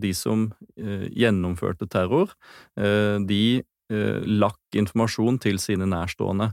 de 0.00 0.12
som 0.16 0.50
gjennomførte 0.76 1.86
terror, 1.90 2.30
de 2.76 3.62
lakk 3.90 4.78
informasjon 4.78 5.38
til 5.42 5.58
sine 5.60 5.86
nærstående. 5.90 6.50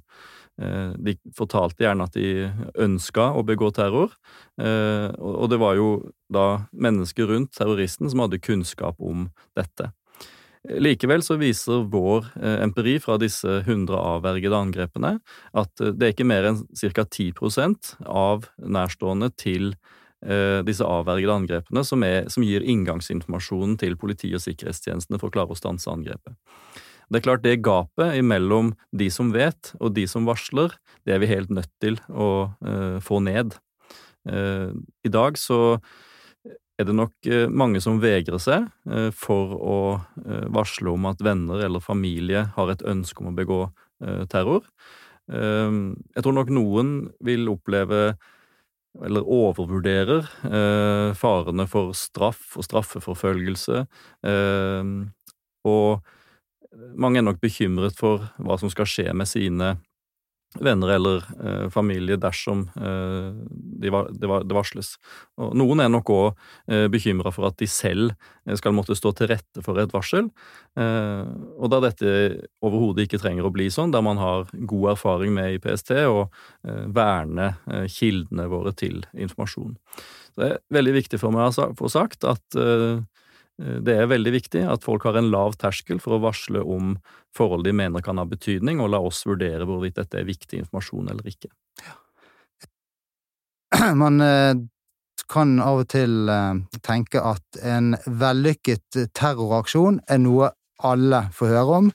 De 0.57 1.13
fortalte 1.37 1.85
gjerne 1.85 2.07
at 2.07 2.17
de 2.17 2.49
ønska 2.83 3.29
å 3.37 3.43
begå 3.47 3.69
terror, 3.77 4.11
og 4.57 5.45
det 5.51 5.59
var 5.61 5.77
jo 5.79 5.89
da 6.33 6.47
mennesker 6.73 7.29
rundt 7.29 7.53
terroristen 7.57 8.09
som 8.11 8.25
hadde 8.25 8.41
kunnskap 8.43 8.99
om 8.99 9.29
dette. 9.57 9.91
Likevel 10.67 11.23
så 11.23 11.37
viser 11.39 11.85
vår 11.91 12.25
eh, 12.41 12.61
empiri 12.65 12.97
fra 12.99 13.15
disse 13.21 13.61
100 13.61 13.95
avvergede 13.95 14.57
angrepene 14.57 15.13
at 15.55 15.83
eh, 15.83 15.93
det 15.95 16.07
er 16.07 16.15
ikke 16.15 16.27
mer 16.27 16.49
enn 16.49 16.63
ca. 16.75 17.05
10% 17.05 17.93
av 18.03 18.49
nærstående 18.59 19.29
til 19.39 19.69
eh, 20.25 20.59
disse 20.67 20.83
avvergede 20.83 21.37
angrepene 21.39 21.83
som, 21.87 22.03
er, 22.03 22.27
som 22.33 22.43
gir 22.43 22.65
inngangsinformasjonen 22.67 23.77
til 23.79 23.95
politi- 23.99 24.33
og 24.35 24.43
sikkerhetstjenestene 24.43 25.21
for 25.21 25.31
å 25.31 25.37
klare 25.37 25.55
å 25.55 25.59
stanse 25.59 25.91
angrepet. 25.91 26.35
Det 27.07 27.21
er 27.21 27.23
klart 27.29 27.45
det 27.45 27.61
gapet 27.63 28.17
mellom 28.27 28.73
de 28.91 29.07
som 29.13 29.31
vet 29.31 29.71
og 29.79 29.93
de 29.95 30.03
som 30.11 30.27
varsler, 30.27 30.75
det 31.07 31.15
er 31.15 31.23
vi 31.23 31.31
helt 31.31 31.53
nødt 31.53 31.71
til 31.79 31.95
å 32.11 32.51
få 32.99 33.21
ned. 33.23 33.55
I 34.27 35.11
dag 35.13 35.39
så 35.39 35.77
er 36.77 36.85
det 36.85 36.95
nok 36.95 37.27
eh, 37.29 37.47
mange 37.49 37.81
som 37.83 37.99
vegrer 38.01 38.41
seg 38.41 38.67
eh, 38.89 39.09
for 39.15 39.53
å 39.57 39.79
eh, 39.97 40.45
varsle 40.53 40.93
om 40.93 41.09
at 41.09 41.23
venner 41.25 41.63
eller 41.65 41.83
familie 41.83 42.47
har 42.55 42.71
et 42.71 42.85
ønske 42.85 43.23
om 43.23 43.31
å 43.31 43.37
begå 43.37 43.61
terror. 44.29 44.61
Jeg 45.27 46.21
tror 46.21 46.35
nok 46.37 46.51
noen 46.53 46.89
vil 47.25 47.47
oppleve 47.49 48.11
eller 48.93 49.25
overvurderer 49.25 50.27
farene 51.17 51.65
for 51.65 51.95
straff 51.97 52.53
og 52.61 52.67
straffeforfølgelse. 52.67 53.81
Og 55.73 56.13
mange 56.93 57.17
er 57.17 57.25
nok 57.25 57.41
bekymret 57.41 57.97
for 57.97 58.29
hva 58.37 58.59
som 58.61 58.69
skal 58.69 58.85
skje 58.85 59.09
med 59.17 59.25
sine 59.25 59.73
venner 60.55 60.89
eller 60.95 61.25
eh, 61.43 61.69
familie 61.69 62.17
dersom 62.17 62.63
eh, 62.75 63.33
det 63.51 63.91
var, 63.93 64.09
det, 64.11 64.27
var, 64.29 64.45
de 64.47 64.55
varsles. 64.55 64.93
Og 65.41 65.53
noen 65.59 65.83
er 65.83 65.91
nok 65.91 66.11
òg 66.13 66.27
eh, 66.71 66.87
bekymra 66.91 67.33
for 67.35 67.49
at 67.49 67.57
de 67.59 67.67
selv 67.69 68.13
eh, 68.47 68.55
skal 68.57 68.75
måtte 68.75 68.95
stå 68.97 69.11
til 69.17 69.31
rette 69.33 69.63
for 69.65 69.79
et 69.81 69.93
varsel, 69.93 70.29
eh, 70.79 71.27
og 71.57 71.73
da 71.73 71.81
dette 71.83 72.13
overhodet 72.65 73.07
ikke 73.07 73.21
trenger 73.21 73.47
å 73.47 73.53
bli 73.53 73.69
sånn, 73.73 73.93
der 73.95 74.05
man 74.05 74.21
har 74.21 74.47
god 74.53 74.93
erfaring 74.95 75.35
med 75.35 75.57
i 75.57 75.61
PST 75.63 75.93
og 76.07 76.23
eh, 76.63 76.87
verne 76.95 77.51
eh, 77.67 77.85
kildene 77.91 78.47
våre 78.51 78.73
til 78.77 79.03
informasjon. 79.13 79.77
Så 80.33 80.43
det 80.43 80.51
er 80.53 80.65
veldig 80.79 80.97
viktig 81.01 81.21
for 81.21 81.35
meg 81.35 81.51
å 81.51 81.71
få 81.77 81.91
sagt 81.91 82.27
at 82.27 82.57
det 83.57 83.95
er 83.97 84.09
veldig 84.09 84.31
viktig 84.35 84.61
at 84.69 84.83
folk 84.85 85.07
har 85.07 85.17
en 85.17 85.31
lav 85.33 85.55
terskel 85.57 85.97
for 86.01 86.17
å 86.17 86.21
varsle 86.21 86.61
om 86.61 86.95
forhold 87.35 87.65
de 87.65 87.73
mener 87.73 88.03
kan 88.05 88.19
ha 88.21 88.25
betydning, 88.29 88.81
og 88.81 88.91
la 88.93 88.99
oss 89.01 89.23
vurdere 89.25 89.65
hvorvidt 89.65 89.97
dette 89.97 90.19
er 90.19 90.27
viktig 90.27 90.61
informasjon 90.61 91.09
eller 91.13 91.31
ikke. 91.31 91.49
Man 94.03 94.21
eh, 94.21 94.53
kan 95.31 95.57
av 95.63 95.81
og 95.81 95.89
til 95.91 96.29
eh, 96.29 96.61
tenke 96.85 97.23
at 97.23 97.61
en 97.65 97.95
vellykket 98.05 99.01
terroraksjon 99.17 100.01
er 100.07 100.21
noe 100.21 100.53
alle 100.85 101.25
får 101.33 101.53
høre 101.55 101.81
om, 101.81 101.91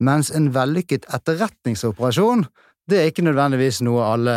mens 0.00 0.30
en 0.30 0.48
vellykket 0.54 1.10
etterretningsoperasjon 1.12 2.46
det 2.90 2.98
er 2.98 3.10
ikke 3.10 3.26
nødvendigvis 3.26 3.82
noe 3.86 4.06
alle 4.14 4.36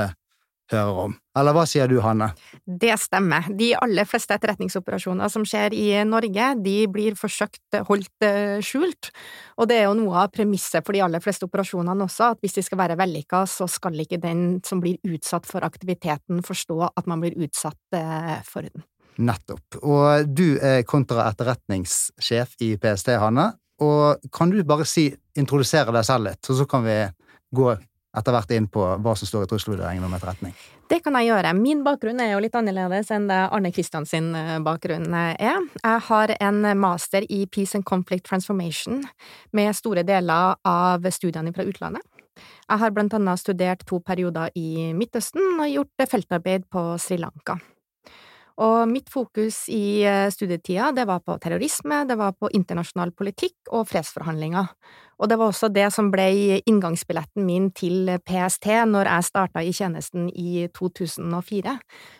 hører 0.75 0.99
om. 1.07 1.15
Eller 1.37 1.55
hva 1.55 1.63
sier 1.69 1.89
du, 1.89 1.95
Hanne? 2.03 2.29
Det 2.65 2.93
stemmer. 3.01 3.47
De 3.57 3.71
aller 3.77 4.07
fleste 4.09 4.35
etterretningsoperasjoner 4.35 5.31
som 5.33 5.45
skjer 5.47 5.75
i 5.77 5.87
Norge, 6.07 6.49
de 6.65 6.75
blir 6.91 7.17
forsøkt 7.19 7.79
holdt 7.89 8.27
eh, 8.27 8.59
skjult. 8.65 9.09
Og 9.57 9.69
det 9.69 9.79
er 9.79 9.87
jo 9.87 9.97
noe 9.97 10.25
av 10.25 10.33
premisset 10.33 10.85
for 10.85 10.95
de 10.95 11.03
aller 11.05 11.23
fleste 11.23 11.47
operasjonene 11.47 12.07
også, 12.07 12.33
at 12.33 12.43
hvis 12.43 12.57
de 12.59 12.65
skal 12.65 12.81
være 12.83 12.97
vellykka, 12.99 13.43
så 13.49 13.69
skal 13.71 14.03
ikke 14.03 14.21
den 14.23 14.59
som 14.65 14.81
blir 14.83 14.99
utsatt 15.07 15.49
for 15.49 15.65
aktiviteten, 15.65 16.43
forstå 16.45 16.79
at 16.89 17.09
man 17.09 17.23
blir 17.23 17.37
utsatt 17.45 17.97
eh, 17.97 18.37
for 18.47 18.67
den. 18.67 18.85
Nettopp. 19.23 19.77
Og 19.85 20.29
du 20.29 20.55
er 20.57 20.85
kontraetterretningssjef 20.89 22.55
i 22.65 22.73
PST, 22.81 23.13
Hanne. 23.21 23.51
Og 23.83 24.21
kan 24.33 24.53
du 24.53 24.61
bare 24.67 24.85
si, 24.89 25.09
introdusere 25.37 25.93
deg 25.93 26.05
selv 26.07 26.29
litt, 26.29 26.49
og 26.49 26.59
så 26.59 26.69
kan 26.69 26.85
vi 26.85 26.97
gå 27.53 27.73
etter 28.17 28.35
hvert 28.35 28.53
inn 28.53 28.67
på 28.69 28.85
hva 29.01 29.15
som 29.17 29.29
står 29.29 29.45
i 29.45 29.49
trusselvurderingen 29.51 30.05
om 30.05 30.13
etterretning? 30.15 30.53
Det 30.89 30.99
kan 31.01 31.15
jeg 31.17 31.31
gjøre. 31.31 31.53
Min 31.57 31.81
bakgrunn 31.85 32.21
er 32.21 32.33
jo 32.33 32.41
litt 32.43 32.55
annerledes 32.57 33.09
enn 33.15 33.25
det 33.31 33.39
Arne 33.55 33.71
Kristian 33.73 34.05
eh, 34.37 34.59
bakgrunn 34.63 35.09
er. 35.17 35.35
Jeg 35.39 36.05
har 36.09 36.35
en 36.37 36.61
master 36.77 37.25
i 37.29 37.45
Peace 37.47 37.75
and 37.77 37.87
Conflict 37.89 38.27
Transformation 38.29 39.01
med 39.51 39.73
store 39.75 40.05
deler 40.05 40.59
av 40.61 41.09
studiene 41.09 41.55
fra 41.55 41.65
utlandet. 41.65 42.05
Jeg 42.69 42.81
har 42.81 42.93
blant 42.93 43.13
annet 43.13 43.41
studert 43.41 43.83
to 43.89 43.99
perioder 44.01 44.53
i 44.57 44.91
Midtøsten 44.97 45.59
og 45.59 45.69
gjort 45.69 46.09
feltarbeid 46.09 46.65
på 46.71 46.85
Sri 47.01 47.19
Lanka. 47.21 47.59
Og 48.61 48.85
mitt 48.85 49.09
fokus 49.09 49.63
i 49.73 50.03
eh, 50.05 50.29
studietida, 50.29 50.91
det 50.93 51.07
var 51.09 51.23
på 51.25 51.37
terrorisme, 51.41 52.03
det 52.05 52.17
var 52.19 52.35
på 52.37 52.51
internasjonal 52.53 53.13
politikk 53.17 53.71
og 53.73 53.87
fredsforhandlinger. 53.89 54.69
Og 55.17 55.29
det 55.29 55.39
var 55.39 55.49
også 55.49 55.71
det 55.73 55.87
som 55.95 56.11
ble 56.13 56.59
inngangsbilletten 56.69 57.45
min 57.47 57.71
til 57.73 58.11
PST 58.21 58.69
når 58.91 59.09
jeg 59.09 59.27
starta 59.29 59.63
i 59.63 59.73
tjenesten 59.73 60.29
i 60.29 60.67
2004. 60.75 61.75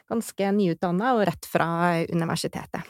Ganske 0.09 0.51
nyutdanna 0.57 1.13
og 1.19 1.27
rett 1.29 1.49
fra 1.49 1.69
universitetet. 2.09 2.81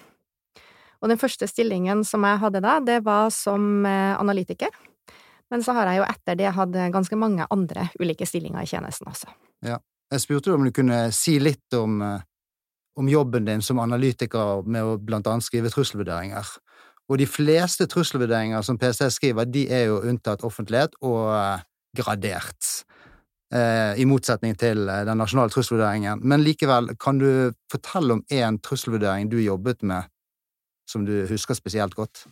Og 1.04 1.12
den 1.12 1.20
første 1.20 1.50
stillingen 1.52 2.06
som 2.08 2.24
jeg 2.24 2.40
hadde 2.40 2.64
da, 2.64 2.80
det 2.80 3.02
var 3.04 3.28
som 3.36 3.84
eh, 3.84 4.16
analytiker. 4.16 4.72
Men 5.52 5.66
så 5.66 5.76
har 5.76 5.92
jeg 5.92 6.00
jo 6.00 6.08
etter 6.08 6.38
det 6.40 6.54
hatt 6.56 6.78
ganske 6.96 7.18
mange 7.20 7.44
andre 7.52 7.90
ulike 8.00 8.26
stillinger 8.26 8.64
i 8.64 8.70
tjenesten 8.72 9.12
også. 9.12 9.36
Ja. 9.68 9.84
Jeg 10.14 10.22
spurte 10.22 10.54
om 10.54 10.64
du 10.66 10.70
kunne 10.76 11.08
si 11.16 11.40
litt 11.42 11.74
om 11.74 12.02
eh, 12.06 12.22
om 13.00 13.10
jobben 13.10 13.46
din 13.46 13.62
som 13.62 13.82
analytiker 13.82 14.68
med 14.70 14.86
å 14.86 14.98
blant 15.02 15.28
annet 15.28 15.46
skrive 15.46 15.72
trusselvurderinger. 15.74 16.48
Og 17.12 17.20
de 17.20 17.28
fleste 17.28 17.88
trusselvurderinger 17.90 18.64
som 18.64 18.78
PST 18.80 19.10
skriver, 19.12 19.50
de 19.50 19.66
er 19.72 19.88
jo 19.90 20.02
unntatt 20.08 20.46
offentlighet 20.48 20.96
og 21.04 21.34
eh, 21.36 21.64
gradert. 21.98 22.70
Eh, 23.54 24.00
I 24.00 24.06
motsetning 24.10 24.56
til 24.60 24.88
eh, 24.88 25.04
den 25.08 25.20
nasjonale 25.20 25.52
trusselvurderingen. 25.54 26.24
Men 26.24 26.46
likevel, 26.46 26.94
kan 27.02 27.20
du 27.22 27.52
fortelle 27.72 28.18
om 28.18 28.24
én 28.32 28.62
trusselvurdering 28.64 29.30
du 29.32 29.42
jobbet 29.44 29.84
med 29.84 30.10
som 30.90 31.06
du 31.06 31.24
husker 31.30 31.58
spesielt 31.58 31.96
godt? 31.98 32.26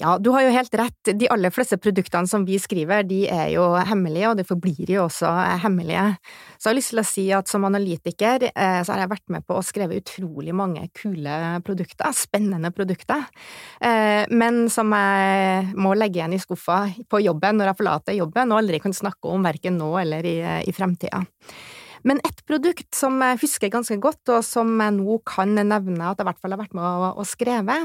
Ja, 0.00 0.16
du 0.18 0.30
har 0.32 0.44
jo 0.46 0.52
helt 0.54 0.74
rett. 0.74 1.10
De 1.18 1.28
aller 1.32 1.52
fleste 1.52 1.76
produktene 1.80 2.28
som 2.28 2.46
vi 2.48 2.56
skriver, 2.60 3.04
de 3.04 3.26
er 3.28 3.50
jo 3.54 3.66
hemmelige, 3.76 4.30
og 4.30 4.38
de 4.38 4.46
forblir 4.48 4.94
jo 4.94 5.04
også 5.04 5.30
hemmelige. 5.64 6.04
Så 6.56 6.68
jeg 6.68 6.70
har 6.70 6.78
lyst 6.78 6.92
til 6.94 7.02
å 7.02 7.06
si 7.06 7.26
at 7.36 7.50
som 7.50 7.66
analytiker 7.68 8.46
eh, 8.48 8.78
så 8.80 8.94
har 8.94 9.02
jeg 9.02 9.12
vært 9.12 9.34
med 9.34 9.46
på 9.48 9.58
å 9.58 9.66
skrive 9.66 9.98
utrolig 10.00 10.54
mange 10.56 10.86
kule 10.96 11.36
produkter, 11.66 12.14
spennende 12.16 12.72
produkter, 12.74 13.26
eh, 13.84 14.24
men 14.32 14.64
som 14.72 14.92
jeg 14.96 15.76
må 15.76 15.92
legge 15.98 16.20
igjen 16.22 16.38
i 16.38 16.40
skuffa 16.42 16.84
på 17.10 17.22
jobben 17.24 17.60
når 17.60 17.72
jeg 17.72 17.80
forlater 17.82 18.16
jobben, 18.16 18.52
og 18.52 18.62
aldri 18.62 18.80
kan 18.82 18.96
snakke 18.96 19.28
om 19.28 19.44
verken 19.44 19.78
nå 19.80 19.92
eller 20.00 20.26
i, 20.28 20.38
i 20.64 20.74
fremtida. 20.76 21.24
Men 22.08 22.18
ett 22.26 22.40
produkt 22.48 22.96
som 22.96 23.20
jeg 23.22 23.40
husker 23.44 23.70
ganske 23.72 23.96
godt, 24.02 24.22
og 24.34 24.42
som 24.46 24.70
jeg 24.82 24.94
nå 24.96 25.18
kan 25.28 25.54
nevne 25.54 26.08
at 26.08 26.18
jeg 26.18 26.24
i 26.24 26.28
hvert 26.30 26.40
fall 26.42 26.54
har 26.56 26.62
vært 26.64 26.76
med 26.76 26.86
å, 26.86 27.10
å 27.22 27.26
skreve, 27.26 27.76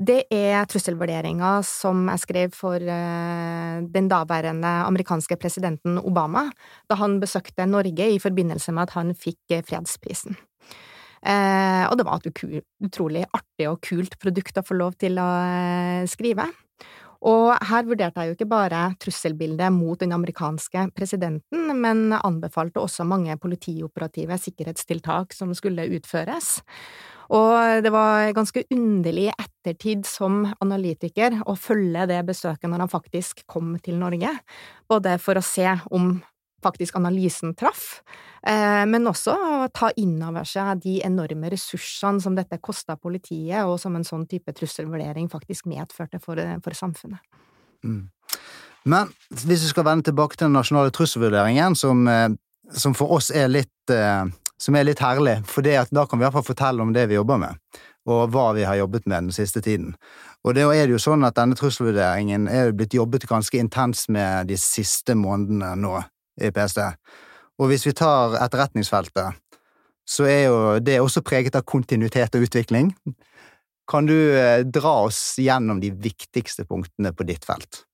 det 0.00 0.22
er 0.32 0.68
trusselvurderinga 0.70 1.58
som 1.66 2.06
jeg 2.12 2.24
skrev 2.24 2.56
for 2.56 2.80
uh, 2.80 3.80
den 3.84 4.08
daværende 4.10 4.72
amerikanske 4.86 5.36
presidenten 5.40 6.00
Obama 6.00 6.46
da 6.88 6.96
han 7.00 7.18
besøkte 7.22 7.68
Norge 7.68 8.08
i 8.14 8.20
forbindelse 8.22 8.72
med 8.76 8.88
at 8.88 8.96
han 8.96 9.12
fikk 9.18 9.56
eh, 9.56 9.64
fredsprisen. 9.66 10.38
Uh, 11.20 11.84
og 11.90 11.98
det 12.00 12.06
var 12.08 12.24
et 12.24 12.42
utrolig 12.80 13.26
artig 13.36 13.68
og 13.68 13.82
kult 13.84 14.16
produkt 14.22 14.56
å 14.56 14.64
få 14.64 14.78
lov 14.78 14.96
til 15.00 15.20
å 15.20 15.28
uh, 15.28 16.08
skrive. 16.08 16.48
Og 17.20 17.52
her 17.68 17.84
vurderte 17.84 18.22
jeg 18.22 18.30
jo 18.30 18.36
ikke 18.38 18.48
bare 18.48 18.80
trusselbildet 19.02 19.68
mot 19.74 20.00
den 20.00 20.14
amerikanske 20.16 20.86
presidenten, 20.96 21.68
men 21.76 22.14
anbefalte 22.16 22.80
også 22.80 23.04
mange 23.04 23.36
politioperative 23.40 24.38
sikkerhetstiltak 24.40 25.36
som 25.36 25.52
skulle 25.56 25.84
utføres. 25.98 26.60
Og 27.30 27.84
det 27.84 27.92
var 27.94 28.32
ganske 28.34 28.64
underlig 28.72 29.28
i 29.28 29.34
ettertid 29.36 30.08
som 30.08 30.48
analytiker 30.64 31.42
å 31.46 31.54
følge 31.54 32.08
det 32.10 32.24
besøket 32.26 32.72
når 32.72 32.86
han 32.86 32.92
faktisk 32.96 33.44
kom 33.46 33.76
til 33.84 34.00
Norge, 34.00 34.32
både 34.90 35.14
for 35.22 35.38
å 35.38 35.44
se 35.44 35.68
om 35.92 36.16
faktisk 36.64 36.96
analysen 36.98 37.54
traff, 37.56 38.00
men 38.40 39.04
også 39.04 39.34
ta 39.76 39.90
inn 40.00 40.14
over 40.24 40.46
seg 40.48 40.80
de 40.80 40.94
enorme 41.04 41.50
ressursene 41.52 42.22
som 42.24 42.36
dette 42.38 42.56
kosta 42.64 42.96
politiet, 42.96 43.66
og 43.68 43.76
som 43.82 43.98
en 43.98 44.06
sånn 44.06 44.24
type 44.30 44.54
trusselvurdering 44.56 45.28
faktisk 45.28 45.68
medførte 45.68 46.22
for, 46.24 46.40
for 46.64 46.78
samfunnet. 46.78 47.20
Mm. 47.84 48.08
Men 48.88 49.10
hvis 49.28 49.64
vi 49.64 49.72
skal 49.72 49.84
vende 49.84 50.08
tilbake 50.08 50.36
til 50.36 50.48
den 50.48 50.56
nasjonale 50.56 50.92
trusselvurderingen, 50.94 51.76
som, 51.76 52.06
eh, 52.08 52.30
som 52.72 52.94
for 52.94 53.12
oss 53.12 53.30
er 53.30 53.48
litt, 53.48 53.90
eh, 53.90 54.24
som 54.58 54.76
er 54.76 54.84
litt 54.84 55.00
herlig, 55.00 55.44
for 55.46 55.62
da 55.62 56.06
kan 56.06 56.18
vi 56.18 56.26
i 56.26 56.42
fortelle 56.42 56.80
om 56.80 56.92
det 56.92 57.08
vi 57.08 57.14
jobber 57.14 57.38
med, 57.38 57.56
og 58.06 58.30
hva 58.30 58.54
vi 58.54 58.64
har 58.64 58.76
jobbet 58.76 59.06
med 59.06 59.24
den 59.24 59.32
siste 59.32 59.60
tiden. 59.60 59.94
Og 60.44 60.54
det 60.54 60.62
er 60.62 60.86
det 60.86 60.92
jo 60.96 60.98
sånn 60.98 61.24
at 61.26 61.34
denne 61.34 61.54
trusselvurderingen 61.54 62.48
er 62.48 62.72
blitt 62.72 62.94
jobbet 62.94 63.28
ganske 63.28 63.58
intenst 63.58 64.08
med 64.08 64.48
de 64.48 64.56
siste 64.56 65.14
månedene 65.14 65.76
nå, 65.76 66.04
i 66.40 66.50
PST. 66.50 66.78
Og 67.60 67.68
hvis 67.68 67.84
vi 67.84 67.92
tar 67.96 68.38
etterretningsfeltet, 68.40 69.36
så 70.08 70.26
er 70.26 70.40
jo 70.48 70.56
det 70.82 70.96
også 71.02 71.22
preget 71.22 71.58
av 71.58 71.66
kontinuitet 71.68 72.34
og 72.34 72.48
utvikling. 72.48 72.94
Kan 73.90 74.08
du 74.08 74.16
eh, 74.16 74.64
dra 74.64 74.96
oss 75.04 75.36
gjennom 75.38 75.82
de 75.82 75.92
viktigste 75.92 76.64
punktene 76.66 77.12
på 77.12 77.26
ditt 77.28 77.44
felt? 77.46 77.84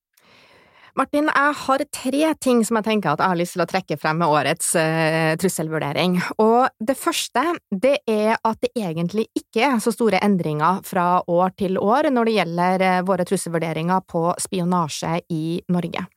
Martin, 0.97 1.27
jeg 1.29 1.53
har 1.59 1.81
tre 1.93 2.29
ting 2.41 2.63
som 2.65 2.79
jeg 2.79 2.87
tenker 2.87 3.11
at 3.11 3.21
jeg 3.21 3.29
har 3.29 3.37
lyst 3.37 3.53
til 3.53 3.61
å 3.61 3.67
trekke 3.69 3.99
frem 4.01 4.17
med 4.17 4.31
årets 4.33 4.71
uh, 4.73 5.35
trusselvurdering. 5.37 6.15
Og 6.41 6.71
det 6.81 6.95
første, 6.97 7.43
det 7.69 7.99
er 8.09 8.33
at 8.33 8.57
det 8.65 8.71
egentlig 8.73 9.27
ikke 9.37 9.61
er 9.67 9.77
så 9.83 9.93
store 9.93 10.23
endringer 10.25 10.81
fra 10.87 11.19
år 11.29 11.53
til 11.61 11.77
år 11.77 12.09
når 12.09 12.29
det 12.29 12.35
gjelder 12.39 12.85
uh, 12.87 13.05
våre 13.05 13.27
trusselvurderinger 13.29 14.07
på 14.09 14.23
spionasje 14.41 15.19
i 15.37 15.43
Norge. 15.69 16.07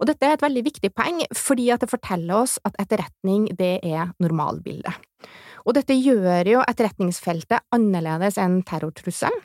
Og 0.00 0.08
dette 0.08 0.26
er 0.26 0.36
et 0.36 0.44
veldig 0.44 0.64
viktig 0.66 0.90
poeng, 0.96 1.20
fordi 1.36 1.68
at 1.74 1.84
det 1.84 1.90
forteller 1.92 2.42
oss 2.42 2.58
at 2.66 2.76
etterretning, 2.82 3.48
det 3.58 3.78
er 3.84 4.12
normalbildet. 4.22 4.96
Og 5.62 5.76
dette 5.76 5.94
gjør 5.94 6.48
jo 6.48 6.64
etterretningsfeltet 6.66 7.62
annerledes 7.74 8.38
enn 8.40 8.60
terrortrusselen. 8.66 9.44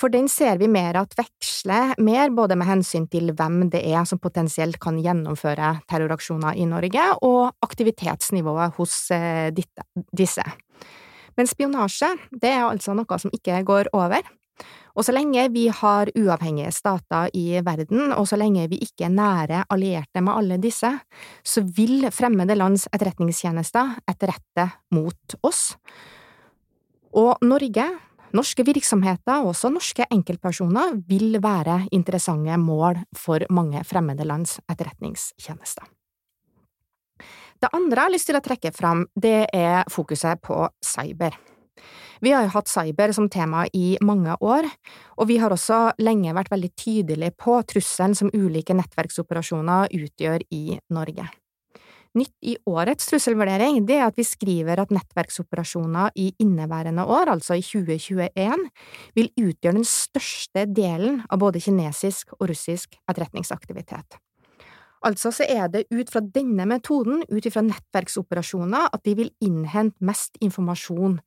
For 0.00 0.10
den 0.10 0.26
ser 0.26 0.58
vi 0.58 0.66
mer 0.66 0.96
at 0.98 1.14
veksler 1.14 1.92
mer 2.02 2.32
både 2.34 2.56
med 2.58 2.66
hensyn 2.66 3.04
til 3.10 3.30
hvem 3.36 3.68
det 3.70 3.84
er 3.86 4.02
som 4.10 4.18
potensielt 4.18 4.80
kan 4.82 4.98
gjennomføre 4.98 5.76
terroraksjoner 5.90 6.58
i 6.58 6.66
Norge, 6.66 7.04
og 7.22 7.54
aktivitetsnivået 7.62 8.74
hos 8.80 8.96
eh, 9.14 9.54
disse. 9.54 10.46
Men 11.38 11.50
spionasje, 11.50 12.10
det 12.34 12.50
er 12.56 12.66
altså 12.66 12.94
noe 12.98 13.20
som 13.22 13.30
ikke 13.34 13.62
går 13.66 13.92
over. 13.94 14.26
Og 14.94 15.02
så 15.06 15.14
lenge 15.14 15.48
vi 15.50 15.66
har 15.72 16.10
uavhengige 16.14 16.70
stater 16.74 17.32
i 17.34 17.58
verden, 17.66 18.12
og 18.14 18.28
så 18.30 18.38
lenge 18.38 18.68
vi 18.70 18.78
ikke 18.84 19.08
er 19.08 19.14
nære 19.14 19.64
allierte 19.74 20.22
med 20.22 20.38
alle 20.38 20.58
disse, 20.62 20.90
så 21.42 21.64
vil 21.76 22.06
fremmede 22.14 22.54
lands 22.54 22.86
etterretningstjenester 22.92 23.96
etterrette 24.10 24.68
mot 24.94 25.38
oss. 25.42 25.72
Og 27.14 27.42
Norge, 27.46 27.86
norske 28.34 28.66
virksomheter 28.66 29.42
og 29.42 29.52
også 29.52 29.70
norske 29.74 30.06
enkeltpersoner 30.14 30.94
vil 31.08 31.40
være 31.42 31.84
interessante 31.94 32.58
mål 32.58 33.02
for 33.18 33.42
mange 33.50 33.82
fremmede 33.86 34.26
lands 34.26 34.60
etterretningstjenester. 34.70 35.90
Det 37.62 37.70
andre 37.72 37.96
jeg 37.96 38.04
har 38.04 38.12
lyst 38.12 38.28
til 38.28 38.38
å 38.38 38.44
trekke 38.44 38.72
fram, 38.74 39.06
det 39.16 39.46
er 39.54 39.86
fokuset 39.90 40.42
på 40.44 40.58
cyber. 40.84 41.38
Vi 42.24 42.32
har 42.32 42.46
jo 42.46 42.52
hatt 42.54 42.70
cyber 42.70 43.12
som 43.12 43.28
tema 43.28 43.66
i 43.74 43.98
mange 44.00 44.36
år, 44.40 44.68
og 45.18 45.28
vi 45.28 45.38
har 45.42 45.52
også 45.52 45.94
lenge 46.00 46.34
vært 46.36 46.52
veldig 46.54 46.72
tydelige 46.78 47.34
på 47.36 47.58
trusselen 47.68 48.16
som 48.16 48.32
ulike 48.32 48.76
nettverksoperasjoner 48.76 49.92
utgjør 49.92 50.46
i 50.54 50.78
Norge. 50.94 51.28
Nytt 52.14 52.46
i 52.46 52.52
årets 52.70 53.08
trusselvurdering 53.10 53.80
det 53.88 53.96
er 53.98 54.04
at 54.06 54.18
vi 54.18 54.22
skriver 54.26 54.78
at 54.78 54.92
nettverksoperasjoner 54.94 56.14
i 56.14 56.28
inneværende 56.38 57.02
år, 57.10 57.32
altså 57.32 57.56
i 57.58 57.64
2021, 57.66 58.68
vil 59.18 59.32
utgjøre 59.34 59.80
den 59.80 59.88
største 59.88 60.68
delen 60.70 61.24
av 61.26 61.42
både 61.42 61.62
kinesisk 61.64 62.36
og 62.38 62.52
russisk 62.52 62.94
etterretningsaktivitet. 63.10 64.20
Altså 65.04 65.34
så 65.34 65.44
er 65.50 65.66
det 65.68 65.88
ut 65.90 66.08
fra 66.12 66.22
denne 66.22 66.64
metoden, 66.70 67.24
ut 67.28 67.48
fra 67.52 67.64
nettverksoperasjoner, 67.66 68.94
at 68.94 69.02
de 69.04 69.16
vil 69.18 69.34
innhente 69.44 69.98
mest 70.00 70.38
informasjon 70.40 71.18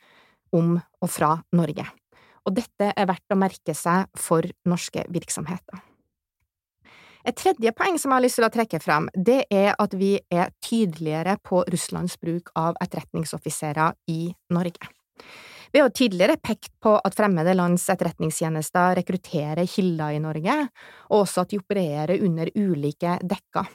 om 0.56 0.78
og 0.78 1.12
fra 1.12 1.36
Norge. 1.56 1.86
Og 2.48 2.56
dette 2.56 2.94
er 2.94 3.10
verdt 3.10 3.34
å 3.34 3.40
merke 3.40 3.76
seg 3.76 4.08
for 4.16 4.46
norske 4.70 5.04
virksomheter. 5.12 5.84
Et 7.28 7.36
tredje 7.36 7.74
poeng 7.76 7.98
som 8.00 8.14
jeg 8.14 8.16
har 8.16 8.24
lyst 8.24 8.40
til 8.40 8.48
å 8.48 8.54
trekke 8.54 8.80
frem, 8.80 9.10
det 9.12 9.42
er 9.52 9.74
at 9.76 9.96
vi 10.00 10.14
er 10.32 10.54
tydeligere 10.64 11.36
på 11.44 11.66
Russlands 11.68 12.16
bruk 12.22 12.54
av 12.56 12.78
etterretningsoffiserer 12.80 13.98
i 14.14 14.30
Norge. 14.56 14.88
Vi 15.74 15.82
har 15.84 15.92
tidligere 15.92 16.38
pekt 16.40 16.72
på 16.80 16.94
at 16.96 17.18
fremmede 17.18 17.52
lands 17.58 17.90
etterretningstjenester 17.92 18.96
rekrutterer 19.02 19.68
kilder 19.68 20.16
i 20.16 20.22
Norge, 20.24 20.56
og 21.12 21.26
også 21.26 21.44
at 21.44 21.52
de 21.52 21.60
opererer 21.60 22.24
under 22.24 22.54
ulike 22.56 23.18
dekker. 23.28 23.68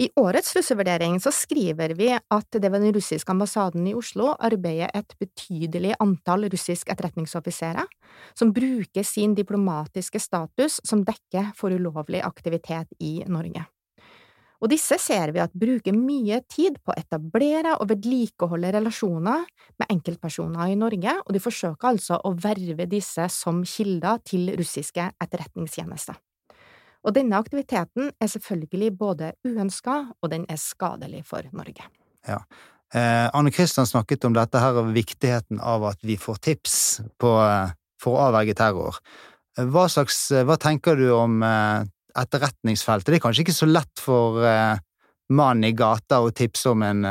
I 0.00 0.06
årets 0.16 0.54
trusselvurdering 0.54 1.18
så 1.20 1.28
skriver 1.34 1.92
vi 1.92 2.06
at 2.16 2.56
det 2.56 2.68
ved 2.72 2.80
den 2.80 2.94
russiske 2.96 3.34
ambassaden 3.34 3.84
i 3.90 3.92
Oslo 3.92 4.30
arbeider 4.32 4.88
et 4.96 5.12
betydelig 5.20 5.92
antall 6.00 6.46
russiske 6.48 6.94
etterretningsoffiserer 6.94 7.84
som 8.32 8.54
bruker 8.56 9.04
sin 9.04 9.34
diplomatiske 9.36 10.22
status 10.24 10.78
som 10.88 11.02
dekke 11.04 11.50
for 11.58 11.76
ulovlig 11.76 12.22
aktivitet 12.24 12.96
i 13.04 13.18
Norge. 13.28 13.66
Og 14.60 14.72
disse 14.72 14.96
ser 15.00 15.34
vi 15.36 15.44
at 15.44 15.52
bruker 15.56 15.92
mye 15.96 16.40
tid 16.48 16.80
på 16.80 16.94
å 16.94 16.96
etablere 16.96 17.76
og 17.76 17.92
vedlikeholde 17.92 18.72
relasjoner 18.78 19.44
med 19.80 19.92
enkeltpersoner 19.98 20.72
i 20.72 20.80
Norge, 20.80 21.18
og 21.26 21.36
de 21.36 21.44
forsøker 21.44 21.92
altså 21.92 22.22
å 22.24 22.32
verve 22.40 22.88
disse 22.88 23.28
som 23.36 23.60
kilder 23.68 24.24
til 24.24 24.48
russiske 24.56 25.12
etterretningstjenester. 25.20 26.16
Og 27.06 27.14
denne 27.16 27.38
aktiviteten 27.40 28.10
er 28.20 28.28
selvfølgelig 28.28 28.90
både 28.98 29.32
uønska, 29.46 29.96
og 30.20 30.32
den 30.32 30.44
er 30.52 30.60
skadelig 30.60 31.24
for 31.28 31.46
Norge. 31.56 31.86
Ja. 32.28 32.42
Eh, 32.92 33.26
Anne 33.32 33.52
Kristian 33.54 33.86
snakket 33.86 34.26
om 34.26 34.34
dette 34.34 34.60
her 34.60 34.82
viktigheten 34.90 35.60
av 35.62 35.86
at 35.92 36.00
vi 36.02 36.18
får 36.20 36.40
tips 36.42 36.74
på, 37.22 37.30
eh, 37.40 37.72
for 38.02 38.18
å 38.18 38.28
avverge 38.28 38.56
terror. 38.58 38.98
Eh, 39.56 39.64
hva, 39.64 39.86
slags, 39.88 40.30
eh, 40.32 40.44
hva 40.44 40.58
tenker 40.58 40.96
du 40.96 41.08
om 41.14 41.42
eh, 41.42 41.86
etterretningsfeltet? 42.18 43.06
Det 43.06 43.20
er 43.20 43.24
kanskje 43.24 43.46
ikke 43.46 43.56
så 43.56 43.70
lett 43.70 44.02
for 44.02 44.42
eh, 44.44 44.76
mannen 45.30 45.70
i 45.70 45.72
gata 45.72 46.20
å 46.20 46.34
tipse 46.34 46.68
om 46.68 46.82
en, 46.82 47.06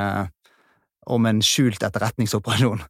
om 1.08 1.25
en 1.25 1.39
skjult 1.39 1.82
etterretningsoperasjon? 1.88 2.84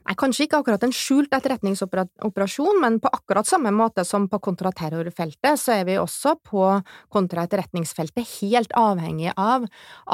Nei, 0.00 0.16
kanskje 0.16 0.46
ikke 0.46 0.58
akkurat 0.62 0.84
en 0.86 0.94
skjult 0.96 1.34
etterretningsoperasjon, 1.36 2.78
men 2.80 2.96
på 3.02 3.10
akkurat 3.12 3.46
samme 3.46 3.70
måte 3.74 4.02
som 4.08 4.26
på 4.32 4.40
kontraterrorfeltet, 4.42 5.60
så 5.60 5.74
er 5.76 5.84
vi 5.86 5.98
også 6.00 6.34
på 6.46 6.64
kontraetterretningsfeltet 7.12 8.24
helt 8.40 8.72
avhengig 8.80 9.34
av 9.36 9.66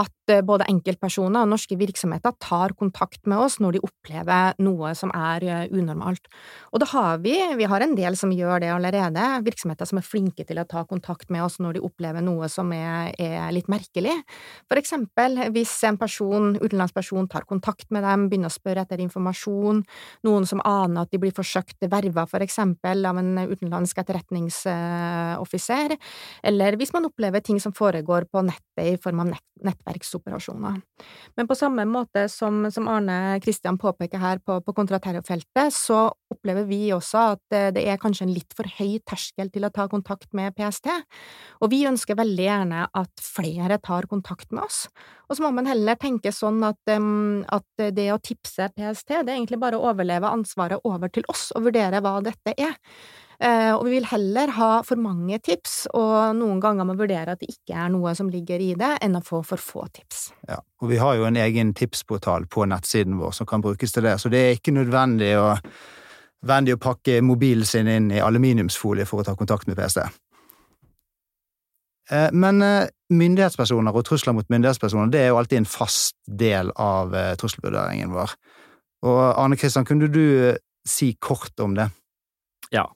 at 0.02 0.32
eh, 0.32 0.42
både 0.46 0.66
enkeltpersoner 0.72 1.46
og 1.46 1.52
norske 1.52 1.78
virksomheter 1.78 2.34
tar 2.42 2.74
kontakt 2.78 3.22
med 3.30 3.44
oss 3.44 3.60
når 3.62 3.76
de 3.76 3.82
opplever 3.86 4.58
noe 4.66 4.90
som 4.98 5.12
er 5.14 5.46
eh, 5.46 5.62
unormalt. 5.70 6.26
Og 6.74 6.82
da 6.82 6.90
har 6.90 7.22
vi, 7.24 7.36
vi 7.56 7.70
har 7.70 7.86
en 7.86 7.96
del 7.96 8.18
som 8.18 8.34
gjør 8.34 8.66
det 8.66 8.72
allerede, 8.74 9.30
virksomheter 9.46 9.88
som 9.88 10.02
er 10.02 10.08
flinke 10.08 10.44
til 10.48 10.60
å 10.60 10.66
ta 10.66 10.82
kontakt 10.88 11.30
med 11.30 11.46
oss 11.46 11.60
når 11.62 11.78
de 11.78 11.84
opplever 11.86 12.26
noe 12.26 12.50
som 12.52 12.74
er, 12.74 13.14
er 13.22 13.54
litt 13.54 13.70
merkelig. 13.70 14.18
For 14.66 14.82
eksempel 14.82 15.46
hvis 15.54 15.78
en 15.86 16.00
person, 16.00 16.56
utenlandsperson 16.58 17.30
tar 17.30 17.46
kontakt 17.48 17.88
med 17.94 18.02
dem, 18.04 18.28
begynner 18.28 18.50
å 18.50 18.58
spørre 18.58 18.82
etter 18.84 19.00
informasjon, 19.04 19.75
noen, 19.76 19.84
noen 20.26 20.46
som 20.48 20.62
aner 20.64 21.04
at 21.04 21.12
de 21.12 21.20
blir 21.20 21.34
forsøkt 21.34 21.86
verva, 21.90 22.26
for 22.28 22.44
eksempel, 22.44 23.04
av 23.06 23.18
en 23.20 23.38
utenlandsk 23.46 23.98
etterretningsoffiser, 24.02 25.96
eller 26.46 26.76
hvis 26.80 26.92
man 26.94 27.08
opplever 27.08 27.40
ting 27.44 27.60
som 27.62 27.74
foregår 27.76 28.28
på 28.30 28.44
nettet 28.46 28.84
i 28.84 28.96
form 29.00 29.20
av 29.24 29.30
nett, 29.34 29.44
nettverksoperasjoner. 29.64 30.80
Men 31.36 31.48
på 31.48 31.56
samme 31.56 31.86
måte 31.88 32.26
som, 32.28 32.66
som 32.72 32.88
Arne 32.92 33.38
Kristian 33.44 33.78
påpeker 33.80 34.20
her 34.20 34.38
på, 34.44 34.58
på 34.60 34.74
kontraterrorfeltet, 34.76 35.72
så 35.72 36.10
opplever 36.32 36.66
vi 36.68 36.92
også 36.92 37.18
at 37.36 37.56
det 37.76 37.86
er 37.86 38.00
kanskje 38.00 38.26
en 38.26 38.34
litt 38.36 38.52
for 38.56 38.68
høy 38.78 38.98
terskel 39.08 39.50
til 39.54 39.64
å 39.64 39.72
ta 39.72 39.86
kontakt 39.88 40.32
med 40.36 40.54
PST, 40.58 40.90
og 41.62 41.72
vi 41.72 41.86
ønsker 41.88 42.18
veldig 42.18 42.46
gjerne 42.46 42.86
at 42.92 43.24
flere 43.24 43.80
tar 43.80 44.08
kontakt 44.10 44.52
med 44.52 44.66
oss. 44.66 44.86
Og 45.26 45.34
så 45.34 45.42
må 45.42 45.50
man 45.56 45.66
heller 45.66 45.96
tenke 45.98 46.30
sånn 46.34 46.60
at, 46.66 46.78
at 46.86 47.86
det 47.96 48.06
å 48.14 48.20
tipse 48.22 48.68
PST, 48.76 49.08
det 49.10 49.24
er 49.24 49.34
egentlig 49.34 49.58
bare 49.58 49.65
å 49.74 49.82
overleve 49.90 50.30
ansvaret 50.30 50.84
over 50.86 51.10
til 51.10 51.26
oss 51.32 51.48
og 51.56 51.66
vurdere 51.66 52.02
hva 52.04 52.20
dette 52.22 52.54
er. 52.54 52.76
Eh, 53.38 53.72
og 53.74 53.82
vi 53.84 53.98
vil 53.98 54.06
heller 54.08 54.52
ha 54.56 54.70
for 54.86 55.00
mange 55.00 55.36
tips, 55.44 55.74
og 55.96 56.38
noen 56.38 56.60
ganger 56.62 56.86
må 56.88 56.94
vurdere 56.96 57.34
at 57.34 57.42
det 57.42 57.50
ikke 57.52 57.76
er 57.76 57.90
noe 57.92 58.14
som 58.16 58.30
ligger 58.32 58.62
i 58.64 58.70
det, 58.78 58.94
enn 59.04 59.18
å 59.18 59.24
få 59.24 59.42
for 59.44 59.60
få 59.60 59.84
tips. 59.92 60.30
Ja, 60.48 60.62
og 60.80 60.88
vi 60.92 61.00
har 61.02 61.18
jo 61.18 61.26
en 61.28 61.36
egen 61.40 61.74
tipsportal 61.76 62.48
på 62.48 62.64
nettsiden 62.68 63.18
vår 63.20 63.36
som 63.36 63.48
kan 63.48 63.64
brukes 63.64 63.92
til 63.92 64.08
det, 64.08 64.16
så 64.22 64.32
det 64.32 64.40
er 64.40 64.56
ikke 64.56 64.72
nødvendig 64.76 65.34
å, 65.36 65.50
nødvendig 66.40 66.78
å 66.78 66.82
pakke 66.88 67.20
mobilen 67.24 67.68
sin 67.68 67.92
inn 67.92 68.08
i 68.14 68.24
aluminiumsfolie 68.24 69.08
for 69.08 69.20
å 69.20 69.28
ta 69.28 69.36
kontakt 69.36 69.68
med 69.68 69.76
PST. 69.76 70.00
Eh, 72.08 72.30
men 72.32 72.64
eh, 72.64 72.88
myndighetspersoner 73.12 73.92
og 73.92 74.08
trusler 74.08 74.38
mot 74.38 74.48
myndighetspersoner 74.48 75.12
det 75.12 75.26
er 75.26 75.34
jo 75.34 75.42
alltid 75.42 75.60
en 75.60 75.68
fast 75.68 76.16
del 76.24 76.72
av 76.80 77.12
trusselvurderingen 77.36 78.16
vår. 78.16 78.32
Og 79.04 79.20
Arne 79.42 79.56
Kristian, 79.60 79.84
kunne 79.84 80.08
du 80.08 80.56
si 80.86 81.12
kort 81.20 81.60
om 81.60 81.74
det? 81.76 81.90
Ja. 82.72 82.86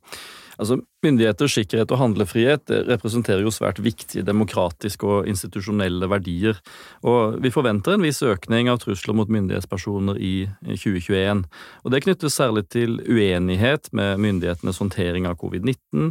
Altså, 0.60 0.76
Myndigheters 1.00 1.54
sikkerhet 1.56 1.92
og 1.94 1.96
handlefrihet 2.02 2.68
representerer 2.84 3.40
jo 3.40 3.52
svært 3.54 3.78
viktige 3.80 4.20
demokratiske 4.26 5.06
og 5.08 5.28
institusjonelle 5.30 6.04
verdier, 6.12 6.58
og 7.00 7.38
vi 7.40 7.52
forventer 7.54 7.96
en 7.96 8.04
viss 8.04 8.20
økning 8.20 8.68
av 8.68 8.82
trusler 8.82 9.16
mot 9.16 9.30
myndighetspersoner 9.32 10.18
i 10.20 10.34
2021. 10.68 11.46
Og 11.84 11.94
Det 11.94 12.02
knyttes 12.04 12.36
særlig 12.36 12.66
til 12.68 12.98
uenighet 13.08 13.88
med 13.96 14.20
myndighetenes 14.20 14.82
håndtering 14.82 15.24
av 15.24 15.38
covid-19, 15.40 16.10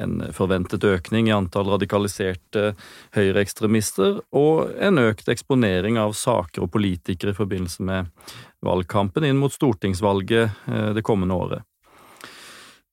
en 0.00 0.14
forventet 0.32 0.86
økning 0.88 1.28
i 1.28 1.34
antall 1.36 1.68
radikaliserte 1.74 2.70
høyreekstremister 3.12 4.22
og 4.32 4.72
en 4.80 5.02
økt 5.02 5.28
eksponering 5.28 6.00
av 6.00 6.16
saker 6.16 6.64
og 6.64 6.72
politikere 6.72 7.36
i 7.36 7.36
forbindelse 7.36 7.84
med 7.84 8.08
valgkampen 8.64 9.28
inn 9.28 9.36
mot 9.36 9.52
stortingsvalget 9.52 10.48
eh, 10.48 10.88
det 10.96 11.04
kommende 11.04 11.36
året. 11.36 11.68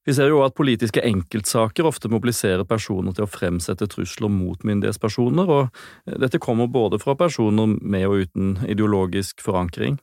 Vi 0.08 0.16
ser 0.16 0.32
jo 0.32 0.40
at 0.46 0.56
politiske 0.58 1.04
enkeltsaker 1.06 1.88
ofte 1.88 2.10
mobiliserer 2.12 2.66
personer 2.68 3.14
til 3.16 3.26
å 3.26 3.30
fremsette 3.30 3.88
trusler 3.92 4.32
mot 4.32 4.64
myndighetspersoner, 4.66 5.50
og 5.52 6.20
dette 6.24 6.42
kommer 6.42 6.72
både 6.72 7.02
fra 7.02 7.18
personer 7.20 7.76
med 7.80 8.08
og 8.08 8.24
uten 8.24 8.54
ideologisk 8.70 9.44
forankring. 9.44 10.00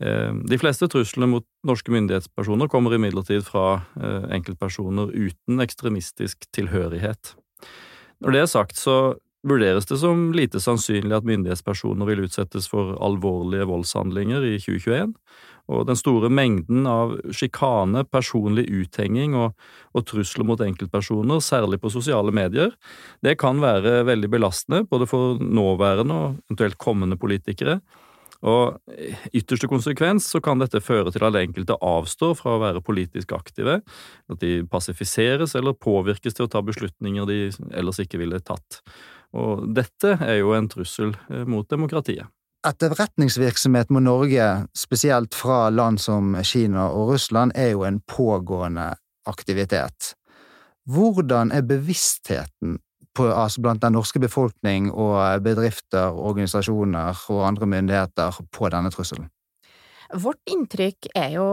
Eh, 0.00 0.32
de 0.48 0.58
fleste 0.60 0.88
truslene 0.92 1.28
mot 1.30 1.46
norske 1.66 1.92
myndighetspersoner 1.92 2.70
kommer 2.72 2.96
imidlertid 2.96 3.44
fra 3.46 3.82
eh, 4.00 4.26
enkeltpersoner 4.38 5.12
uten 5.12 5.62
ekstremistisk 5.64 6.48
tilhørighet. 6.56 7.34
Når 8.24 8.32
det 8.32 8.42
er 8.42 8.50
sagt, 8.50 8.80
så 8.80 9.16
vurderes 9.46 9.86
det 9.88 9.98
som 10.00 10.30
lite 10.36 10.60
sannsynlig 10.62 11.14
at 11.16 11.26
myndighetspersoner 11.26 12.08
vil 12.08 12.24
utsettes 12.26 12.68
for 12.70 12.96
alvorlige 13.04 13.68
voldshandlinger 13.70 14.44
i 14.46 14.56
2021, 14.62 15.14
og 15.66 15.86
den 15.88 15.98
store 15.98 16.30
mengden 16.30 16.86
av 16.86 17.16
sjikane, 17.34 18.04
personlig 18.06 18.68
uthenging 18.70 19.34
og, 19.34 19.56
og, 19.94 20.04
trusler 20.06 20.46
mot 20.46 20.62
enkeltpersoner, 20.62 21.42
særlig 21.42 21.80
på 21.82 21.90
sosiale 21.90 22.34
medier, 22.34 22.74
det 23.26 23.34
kan 23.42 23.58
være 23.62 24.04
veldig 24.06 24.30
belastende 24.30 24.84
både 24.90 25.08
for 25.10 25.42
nåværende 25.42 26.20
og 26.20 26.36
eventuelt 26.46 26.78
kommende 26.78 27.18
politikere. 27.18 27.80
Og 28.46 28.78
ytterste 29.34 29.68
konsekvens 29.70 30.28
så 30.30 30.40
kan 30.44 30.60
dette 30.62 30.82
føre 30.84 31.10
til 31.14 31.24
at 31.26 31.38
enkelte 31.40 31.78
avstår 31.82 32.36
fra 32.38 32.54
å 32.54 32.62
være 32.62 32.84
politisk 32.86 33.34
aktive, 33.34 33.80
at 34.30 34.42
de 34.42 34.60
passifiseres 34.70 35.56
eller 35.58 35.74
påvirkes 35.74 36.36
til 36.36 36.46
å 36.46 36.52
ta 36.52 36.62
beslutninger 36.62 37.26
de 37.26 37.40
ellers 37.74 38.00
ikke 38.02 38.20
ville 38.22 38.40
tatt. 38.44 38.80
Og 39.36 39.66
dette 39.74 40.14
er 40.22 40.38
jo 40.40 40.54
en 40.56 40.70
trussel 40.70 41.16
eh, 41.30 41.42
mot 41.48 41.66
demokratiet. 41.68 42.30
Etterretningsvirksomhet 42.66 43.92
mot 43.94 44.02
Norge, 44.02 44.46
spesielt 44.74 45.36
fra 45.38 45.68
land 45.70 46.00
som 46.02 46.34
Kina 46.42 46.88
og 46.90 47.12
Russland, 47.12 47.54
er 47.54 47.74
jo 47.74 47.84
en 47.86 48.00
pågående 48.10 48.92
aktivitet. 49.28 50.14
Hvordan 50.86 51.52
er 51.54 51.66
bevisstheten 51.66 52.78
på, 53.16 53.28
altså 53.32 53.64
blant 53.64 53.82
den 53.84 53.96
norske 53.96 54.20
befolkning 54.22 54.90
og 54.92 55.42
bedrifter, 55.44 56.12
organisasjoner 56.12 57.24
og 57.32 57.46
andre 57.48 57.70
myndigheter 57.72 58.42
på 58.52 58.70
denne 58.72 58.92
trusselen? 58.94 59.30
Vårt 60.14 60.52
inntrykk 60.52 61.08
er 61.16 61.32
jo 61.34 61.48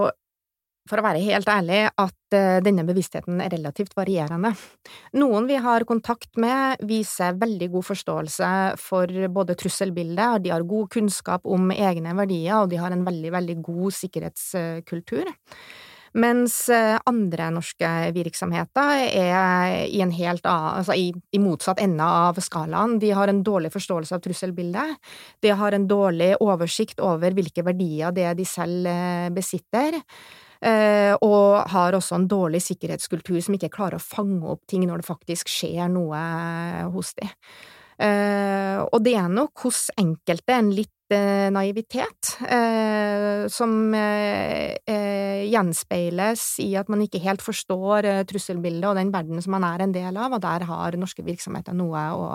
for 0.90 1.00
å 1.00 1.06
være 1.06 1.22
helt 1.24 1.48
ærlig, 1.48 1.80
at 1.88 2.36
eh, 2.36 2.58
denne 2.64 2.84
bevisstheten 2.88 3.40
er 3.44 3.54
relativt 3.54 3.94
varierende. 3.96 4.52
Noen 5.16 5.48
vi 5.48 5.60
har 5.64 5.86
kontakt 5.88 6.36
med, 6.42 6.84
viser 6.90 7.38
veldig 7.40 7.70
god 7.78 7.88
forståelse 7.88 8.50
for 8.84 9.14
både 9.32 9.56
trusselbildet, 9.60 10.44
de 10.44 10.52
har 10.52 10.68
god 10.68 10.92
kunnskap 10.98 11.48
om 11.48 11.72
egne 11.72 12.16
verdier, 12.20 12.58
og 12.60 12.74
de 12.74 12.82
har 12.84 12.96
en 12.96 13.06
veldig, 13.08 13.32
veldig 13.38 13.58
god 13.64 13.98
sikkerhetskultur. 14.02 15.32
Mens 16.14 16.70
eh, 16.70 17.00
andre 17.10 17.48
norske 17.56 17.90
virksomheter 18.14 19.08
er 19.18 19.88
i 19.90 20.04
helt 20.20 20.46
altså 20.46 20.94
i, 20.94 21.08
i 21.34 21.42
motsatt 21.42 21.82
ende 21.82 22.06
av 22.06 22.38
skalaen. 22.44 23.00
De 23.02 23.10
har 23.18 23.32
en 23.32 23.42
dårlig 23.44 23.74
forståelse 23.74 24.14
av 24.14 24.22
trusselbildet. 24.22 25.00
De 25.42 25.54
har 25.58 25.74
en 25.74 25.88
dårlig 25.90 26.36
oversikt 26.40 27.02
over 27.02 27.34
hvilke 27.34 27.66
verdier 27.66 28.14
det 28.14 28.28
er 28.30 28.38
de 28.38 28.46
selv 28.46 28.90
eh, 28.90 29.30
besitter. 29.34 29.98
Eh, 30.64 31.18
og 31.26 31.66
har 31.74 31.98
også 31.98 32.20
en 32.20 32.30
dårlig 32.30 32.62
sikkerhetskultur 32.64 33.42
som 33.42 33.58
ikke 33.58 33.74
klarer 33.74 33.98
å 33.98 34.04
fange 34.04 34.46
opp 34.54 34.68
ting 34.70 34.86
når 34.86 35.02
det 35.02 35.10
faktisk 35.10 35.50
skjer 35.50 35.90
noe 35.92 36.20
hos 36.94 37.16
dem. 37.18 37.32
Og 38.04 38.98
det 39.06 39.14
er 39.16 39.28
nok 39.32 39.62
hos 39.64 39.86
enkelte 40.02 40.56
en 40.58 40.72
litt 40.74 40.92
naivitet 41.54 42.34
som 43.54 43.74
gjenspeiles 45.44 46.46
i 46.64 46.70
at 46.80 46.90
man 46.92 47.04
ikke 47.06 47.22
helt 47.24 47.44
forstår 47.46 48.08
trusselbildet 48.30 48.90
og 48.90 48.98
den 49.00 49.14
verden 49.14 49.42
som 49.44 49.56
man 49.56 49.68
er 49.68 49.84
en 49.86 49.96
del 49.96 50.18
av, 50.18 50.34
og 50.34 50.42
der 50.44 50.66
har 50.70 50.98
norske 51.00 51.26
virksomheter 51.26 51.76
noe 51.78 52.06
å, 52.18 52.28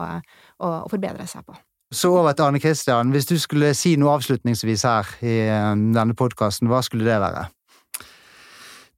å 0.63 0.69
forbedre 0.91 1.27
seg 1.31 1.47
på. 1.47 1.57
Så 1.95 2.11
over 2.13 2.35
til 2.37 2.45
Arne 2.45 2.61
Kristian. 2.61 3.13
Hvis 3.15 3.31
du 3.31 3.39
skulle 3.41 3.73
si 3.77 3.95
noe 3.97 4.19
avslutningsvis 4.19 4.85
her 4.85 5.09
i 5.25 5.37
denne 5.95 6.17
podkasten, 6.17 6.69
hva 6.69 6.83
skulle 6.85 7.09
det 7.09 7.17
være? 7.23 7.47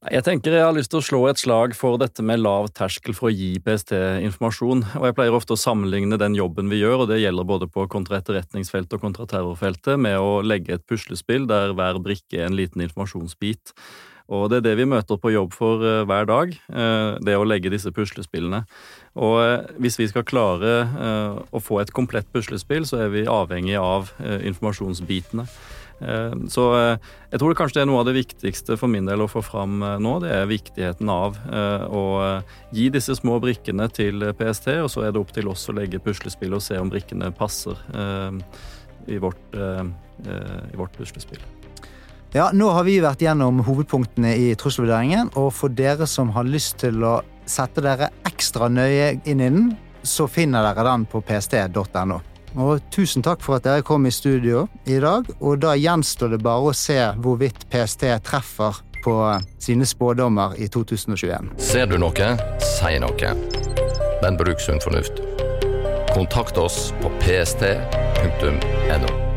Jeg 0.08 0.24
tenker 0.24 0.54
jeg 0.56 0.64
har 0.64 0.72
lyst 0.72 0.88
til 0.94 1.02
å 1.02 1.04
slå 1.04 1.18
et 1.28 1.36
slag 1.36 1.74
for 1.76 1.98
dette 2.00 2.24
med 2.24 2.40
lav 2.40 2.70
terskel 2.72 3.12
for 3.12 3.28
å 3.28 3.34
gi 3.36 3.58
PST 3.60 3.92
informasjon. 4.24 4.80
og 4.96 5.02
Jeg 5.04 5.16
pleier 5.18 5.34
ofte 5.36 5.52
å 5.52 5.60
sammenligne 5.60 6.16
den 6.16 6.38
jobben 6.38 6.70
vi 6.72 6.78
gjør, 6.80 7.02
og 7.02 7.10
det 7.10 7.18
gjelder 7.20 7.44
både 7.44 7.66
på 7.68 7.84
kontraetterretningsfeltet 7.92 8.96
og 8.96 9.02
kontraterrorfeltet, 9.04 10.00
med 10.00 10.16
å 10.16 10.38
legge 10.40 10.78
et 10.78 10.86
puslespill 10.88 11.44
der 11.50 11.74
hver 11.76 12.00
brikke 12.00 12.40
er 12.40 12.48
en 12.48 12.56
liten 12.56 12.80
informasjonsbit. 12.80 13.74
Og 14.32 14.46
Det 14.48 14.62
er 14.62 14.64
det 14.70 14.74
vi 14.78 14.86
møter 14.88 15.20
på 15.20 15.34
jobb 15.34 15.52
for 15.52 15.84
uh, 15.84 16.06
hver 16.08 16.24
dag, 16.30 16.54
uh, 16.72 17.20
det 17.20 17.36
å 17.36 17.44
legge 17.44 17.68
disse 17.68 17.92
puslespillene. 17.92 18.62
Og 19.20 19.36
uh, 19.36 19.68
Hvis 19.76 19.98
vi 20.00 20.08
skal 20.08 20.24
klare 20.24 20.78
å 21.50 21.60
få 21.60 21.82
et 21.82 21.92
komplett 21.92 22.30
puslespill, 22.32 22.88
så 22.88 23.02
er 23.04 23.12
vi 23.12 23.26
avhengig 23.28 23.76
av 23.76 24.14
informasjonsbitene. 24.22 25.44
Eh, 26.00 26.32
så 26.48 26.64
eh, 26.78 27.10
jeg 27.30 27.40
tror 27.40 27.52
det 27.52 27.58
kanskje 27.58 27.78
det 27.78 27.84
er 27.84 27.90
noe 27.90 28.00
av 28.00 28.08
det 28.08 28.16
viktigste 28.16 28.76
for 28.80 28.90
min 28.92 29.08
del 29.08 29.24
å 29.24 29.28
få 29.30 29.42
fram 29.44 29.82
eh, 29.84 29.96
nå. 30.02 30.16
Det 30.24 30.32
er 30.34 30.50
viktigheten 30.50 31.12
av 31.12 31.38
å 31.90 32.04
gi 32.74 32.88
disse 32.92 33.14
små 33.18 33.38
brikkene 33.42 33.88
til 33.92 34.30
PST, 34.36 34.72
og 34.84 34.90
så 34.92 35.04
er 35.06 35.14
det 35.14 35.20
opp 35.20 35.32
til 35.34 35.50
oss 35.50 35.68
å 35.70 35.76
legge 35.76 36.02
puslespill 36.02 36.56
og 36.56 36.64
se 36.64 36.78
om 36.80 36.90
brikkene 36.92 37.30
passer 37.36 37.78
i 39.10 39.18
vårt, 39.20 39.56
i 39.56 40.78
vårt 40.78 40.96
puslespill. 40.98 41.42
Ja, 42.34 42.50
nå 42.54 42.68
har 42.70 42.86
vi 42.86 43.00
vært 43.02 43.24
gjennom 43.24 43.62
hovedpunktene 43.66 44.36
i 44.38 44.50
trusselvurderingen, 44.58 45.32
og 45.40 45.50
for 45.56 45.72
dere 45.74 46.06
som 46.10 46.30
har 46.36 46.46
lyst 46.46 46.78
til 46.84 47.02
å 47.02 47.18
sette 47.48 47.82
dere 47.82 48.12
ekstra 48.28 48.70
nøye 48.70 49.16
inn 49.24 49.42
i 49.42 49.50
den, 49.50 49.70
så 50.06 50.28
finner 50.30 50.64
dere 50.70 50.86
den 50.86 51.08
på 51.10 51.22
pst.no. 51.26 52.20
Og 52.58 52.82
tusen 52.90 53.22
takk 53.22 53.42
for 53.44 53.58
at 53.58 53.66
dere 53.66 53.84
kom 53.86 54.06
i 54.06 54.14
studio 54.14 54.66
i 54.86 54.98
dag. 55.02 55.28
Og 55.40 55.60
da 55.62 55.76
gjenstår 55.78 56.34
det 56.34 56.42
bare 56.44 56.70
å 56.70 56.76
se 56.76 56.98
hvorvidt 57.22 57.66
PST 57.70 58.06
treffer 58.26 58.82
på 59.04 59.16
sine 59.62 59.86
spådommer 59.88 60.58
i 60.60 60.68
2021. 60.68 61.54
Ser 61.62 61.88
du 61.88 61.96
noe, 62.00 62.34
si 62.60 62.98
noe. 63.00 63.32
Men 64.20 64.36
bruk 64.36 64.60
sunn 64.60 64.82
fornuft. 64.84 65.22
Kontakt 66.12 66.58
oss 66.58 66.90
på 67.00 67.12
pst.no. 67.22 69.29